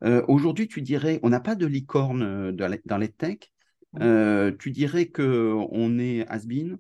[0.04, 3.38] Euh, aujourd'hui, tu dirais, on n'a pas de licorne euh, dans les tech.
[4.00, 6.78] Euh, tu dirais qu'on est has-been?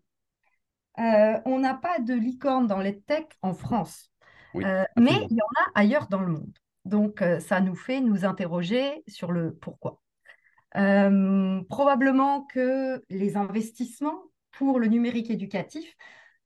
[0.97, 4.12] On n'a pas de licorne dans les tech en France,
[4.53, 4.66] mais
[4.97, 6.57] il y en a ailleurs dans le monde.
[6.84, 10.01] Donc, ça nous fait nous interroger sur le pourquoi.
[10.74, 15.95] probablement que les investissements pour le numérique éducatif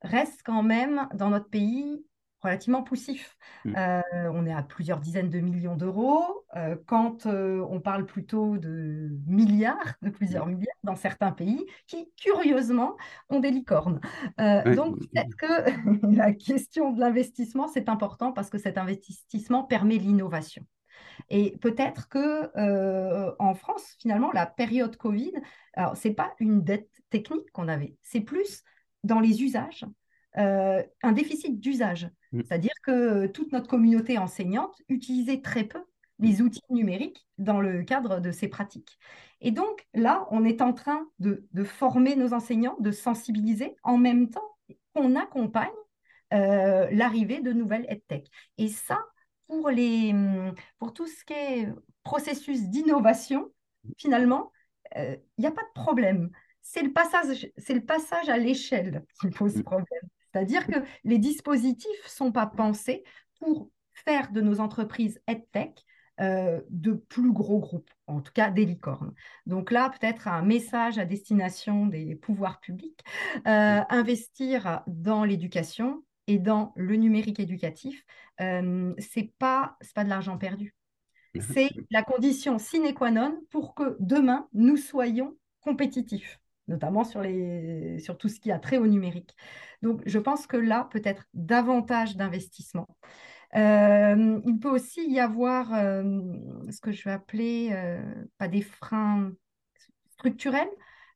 [0.04, 2.06] reste quand même dans notre pays
[2.44, 3.38] relativement poussif.
[3.66, 3.74] Mmh.
[3.78, 4.02] Euh,
[4.34, 6.46] on est à plusieurs dizaines de millions d'euros.
[6.56, 10.52] Euh, quand euh, on parle plutôt de milliards, de plusieurs mmh.
[10.52, 12.98] milliards dans certains pays qui, curieusement,
[13.30, 14.02] ont des licornes.
[14.38, 20.66] Donc, peut-être que la question de l'investissement, c'est important parce que cet investissement permet l'innovation.
[21.30, 22.52] Et peut-être que
[23.40, 25.34] en France, finalement, la période Covid,
[25.74, 28.64] alors c'est pas une dette technique qu'on avait, c'est plus
[29.04, 29.86] dans les usages,
[30.38, 32.10] euh, un déficit d'usage.
[32.32, 32.42] Mm.
[32.42, 35.84] C'est-à-dire que toute notre communauté enseignante utilisait très peu
[36.20, 38.98] les outils numériques dans le cadre de ces pratiques.
[39.42, 44.30] Et donc là, on est en train de, former nos enseignants, de sensibiliser en même
[44.30, 44.58] temps
[44.94, 45.70] qu'on accompagne
[46.34, 48.28] euh, l'arrivée de nouvelles EdTech.
[48.58, 49.00] Et ça,
[49.48, 50.16] pour, les,
[50.80, 51.70] pour tout ce qui est
[52.04, 53.52] processus d'innovation,
[53.98, 54.52] finalement,
[54.96, 56.30] il euh, n'y a pas de problème.
[56.64, 59.64] C'est le passage, c'est le passage à l'échelle qui pose mm.
[59.64, 60.10] problème.
[60.32, 63.04] C'est-à-dire que les dispositifs ne sont pas pensés
[63.40, 65.86] pour faire de nos entreprises EdTech
[66.20, 69.14] euh, de plus gros groupes, en tout cas des licornes.
[69.46, 73.04] Donc là, peut-être un message à destination des pouvoirs publics,
[73.48, 78.06] euh, investir dans l'éducation et dans le numérique éducatif,
[78.42, 80.76] euh, ce n'est pas, pas de l'argent perdu.
[81.40, 87.22] C'est la condition sine qua non pour que demain, nous soyons compétitifs notamment sur,
[88.18, 89.36] tout ce qui a trait au numérique.
[89.82, 92.88] Donc, je pense que là, peut-être davantage d'investissement.
[93.56, 96.04] Euh, il peut aussi y avoir euh,
[96.72, 98.02] ce que je vais appeler, euh,
[98.38, 99.32] pas des freins
[100.12, 100.70] structurels.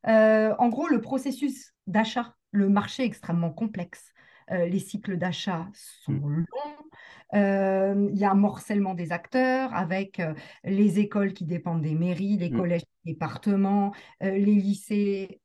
[0.04, 4.12] en gros, le processus d'achat, le marché est extrêmement complexe.
[4.50, 6.44] Les cycles d'achat sont mmh.
[6.52, 6.88] longs.
[7.34, 10.34] Euh, il y a un morcellement des acteurs avec euh,
[10.64, 12.56] les écoles qui dépendent des mairies, les mmh.
[12.56, 13.92] collèges des départements,
[14.22, 15.40] euh, les lycées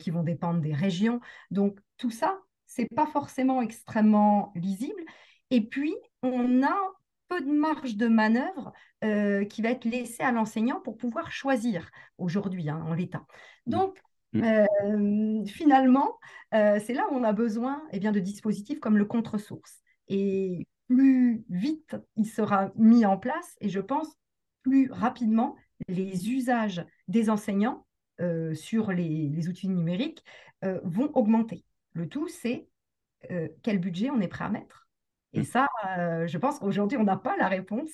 [0.00, 1.20] qui vont dépendre des régions.
[1.50, 5.02] Donc tout ça, c'est pas forcément extrêmement lisible.
[5.50, 6.76] Et puis, on a
[7.28, 8.72] peu de marge de manœuvre
[9.48, 13.26] qui va être laissée à l'enseignant pour pouvoir choisir aujourd'hui hein, en l'état.
[13.66, 13.70] Mmh.
[13.70, 14.02] Donc,
[14.34, 15.46] mmh.
[15.46, 16.18] finalement,
[16.52, 19.82] c'est là où on a besoin eh bien, de dispositifs comme le contre-source.
[20.08, 24.08] Et plus vite il sera mis en place et je pense
[24.62, 25.56] plus rapidement
[25.88, 27.86] les usages des enseignants
[28.20, 30.24] euh, sur les, outils numériques
[30.64, 31.64] euh, vont augmenter.
[31.94, 32.68] Le tout, c'est
[33.30, 34.83] euh, quel budget on est prêt à mettre.
[35.34, 35.44] Et mm.
[35.44, 35.66] ça,
[35.98, 37.90] euh, je pense qu'aujourd'hui, on n'a pas la réponse.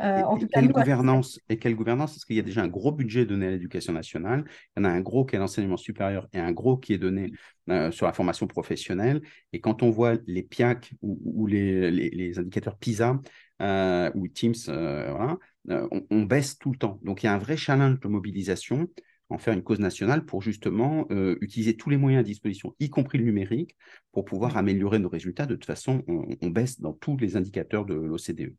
[0.00, 2.12] Euh, en tout quelle gouvernance Et quelle gouvernance?
[2.12, 4.44] Parce qu'il y a déjà un gros budget donné à l'éducation nationale.
[4.76, 6.98] Il y en a un gros qui est l'enseignement supérieur et un gros qui est
[6.98, 7.32] donné
[7.68, 9.22] euh, sur la formation professionnelle.
[9.52, 13.20] Et quand on voit les PIAC ou, les, indicateurs PISA
[13.60, 15.38] ou Teams, voilà,
[15.68, 17.00] on, on, baisse tout le temps.
[17.02, 18.88] Donc, il y a un vrai challenge de mobilisation
[19.30, 22.90] en faire une cause nationale pour justement euh, utiliser tous les moyens à disposition, y
[22.90, 23.76] compris le numérique,
[24.12, 25.46] pour pouvoir améliorer nos résultats.
[25.46, 28.54] De toute façon, on, baisse dans tous les indicateurs de l'OCDE.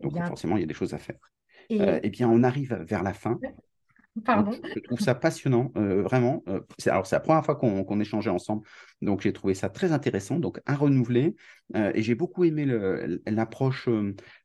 [0.00, 1.18] Donc forcément, il y a des choses à faire.
[1.68, 1.80] Et...
[1.80, 3.38] Euh, eh bien, on arrive vers la fin.
[4.24, 4.52] Pardon.
[4.74, 6.42] je trouve ça passionnant, euh, vraiment.
[6.86, 8.66] alors, c'est la première fois qu'on échangeait ensemble,
[9.02, 10.38] donc j'ai trouvé ça très intéressant.
[10.38, 11.36] Donc, à renouveler.
[11.74, 12.64] et j'ai beaucoup aimé
[13.26, 13.90] l'approche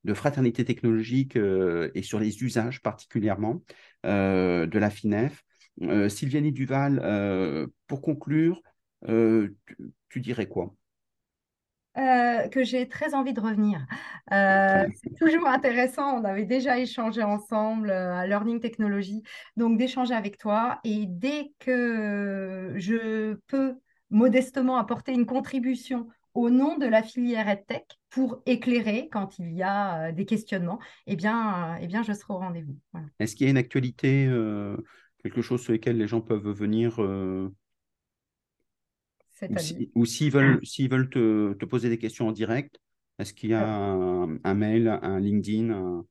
[0.03, 3.62] de fraternité technologique et sur les usages particulièrement
[4.03, 5.41] de la FINEF.
[5.84, 8.61] Euh, Sylviane Duval, euh, pour conclure,
[9.09, 9.55] euh,
[10.09, 10.73] tu, dirais quoi?
[11.97, 13.86] Euh, que j'ai très envie de revenir.
[14.32, 16.19] Euh, c'est toujours intéressant.
[16.19, 19.23] On avait déjà échangé ensemble à Learning Technology,
[19.57, 20.79] donc d'échanger avec toi.
[20.84, 23.75] Et dès que je peux
[24.09, 29.63] modestement apporter une contribution au nom de la filière EdTech pour éclairer quand il y
[29.63, 32.77] a des questionnements, eh bien, eh bien je serai au rendez-vous.
[33.19, 34.29] Est-ce qu'il y a une actualité,
[35.22, 36.99] quelque chose sur lequel les gens peuvent venir
[39.95, 42.80] ou s'ils veulent, s'ils veulent te, poser des questions en direct,
[43.19, 46.05] est-ce qu'il y a un, mail, un LinkedIn, un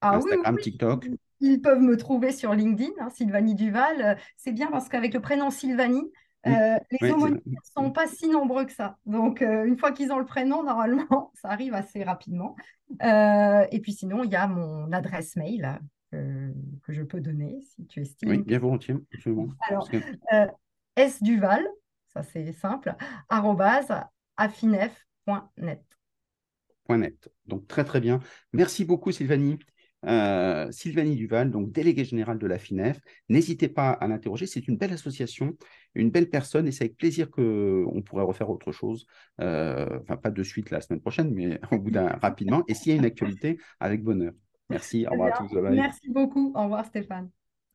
[0.00, 1.06] ah Instagram, TikTok?
[1.40, 4.18] Ils peuvent me trouver sur LinkedIn, hein, Sylvanie Duval.
[4.36, 6.10] C'est bien parce qu'avec le prénom Sylvanie,
[6.46, 8.96] euh, les homonymes ne sont pas si nombreux que ça.
[9.04, 12.56] Donc, euh, une fois qu'ils ont le prénom, normalement, ça arrive assez rapidement.
[13.02, 15.80] Euh, et puis sinon, il y a mon adresse mail
[16.10, 18.30] que je peux donner si tu estimes.
[18.30, 19.48] Oui, bien volontiers, absolument.
[19.68, 19.88] Alors,
[21.08, 21.66] sduval,
[22.08, 22.94] ça c'est simple,
[24.36, 25.82] afinef.net.
[26.88, 27.28] .net.
[27.46, 28.20] Donc très très bien.
[28.52, 29.58] Merci beaucoup Sylvanie.
[30.04, 33.00] Euh, Sylvanie Duval, donc déléguée générale de la FINEF.
[33.28, 35.56] N'hésitez pas à l'interroger, c'est une belle association,
[35.94, 39.06] une belle personne, et c'est avec plaisir qu'on pourrait refaire autre chose.
[39.40, 42.62] Euh, enfin, pas de suite la semaine prochaine, mais au bout d'un rapidement.
[42.68, 44.32] Et s'il y a une actualité, avec bonheur.
[44.70, 45.54] Merci, au revoir à tous.
[45.54, 47.30] Merci beaucoup, au revoir Stéphane.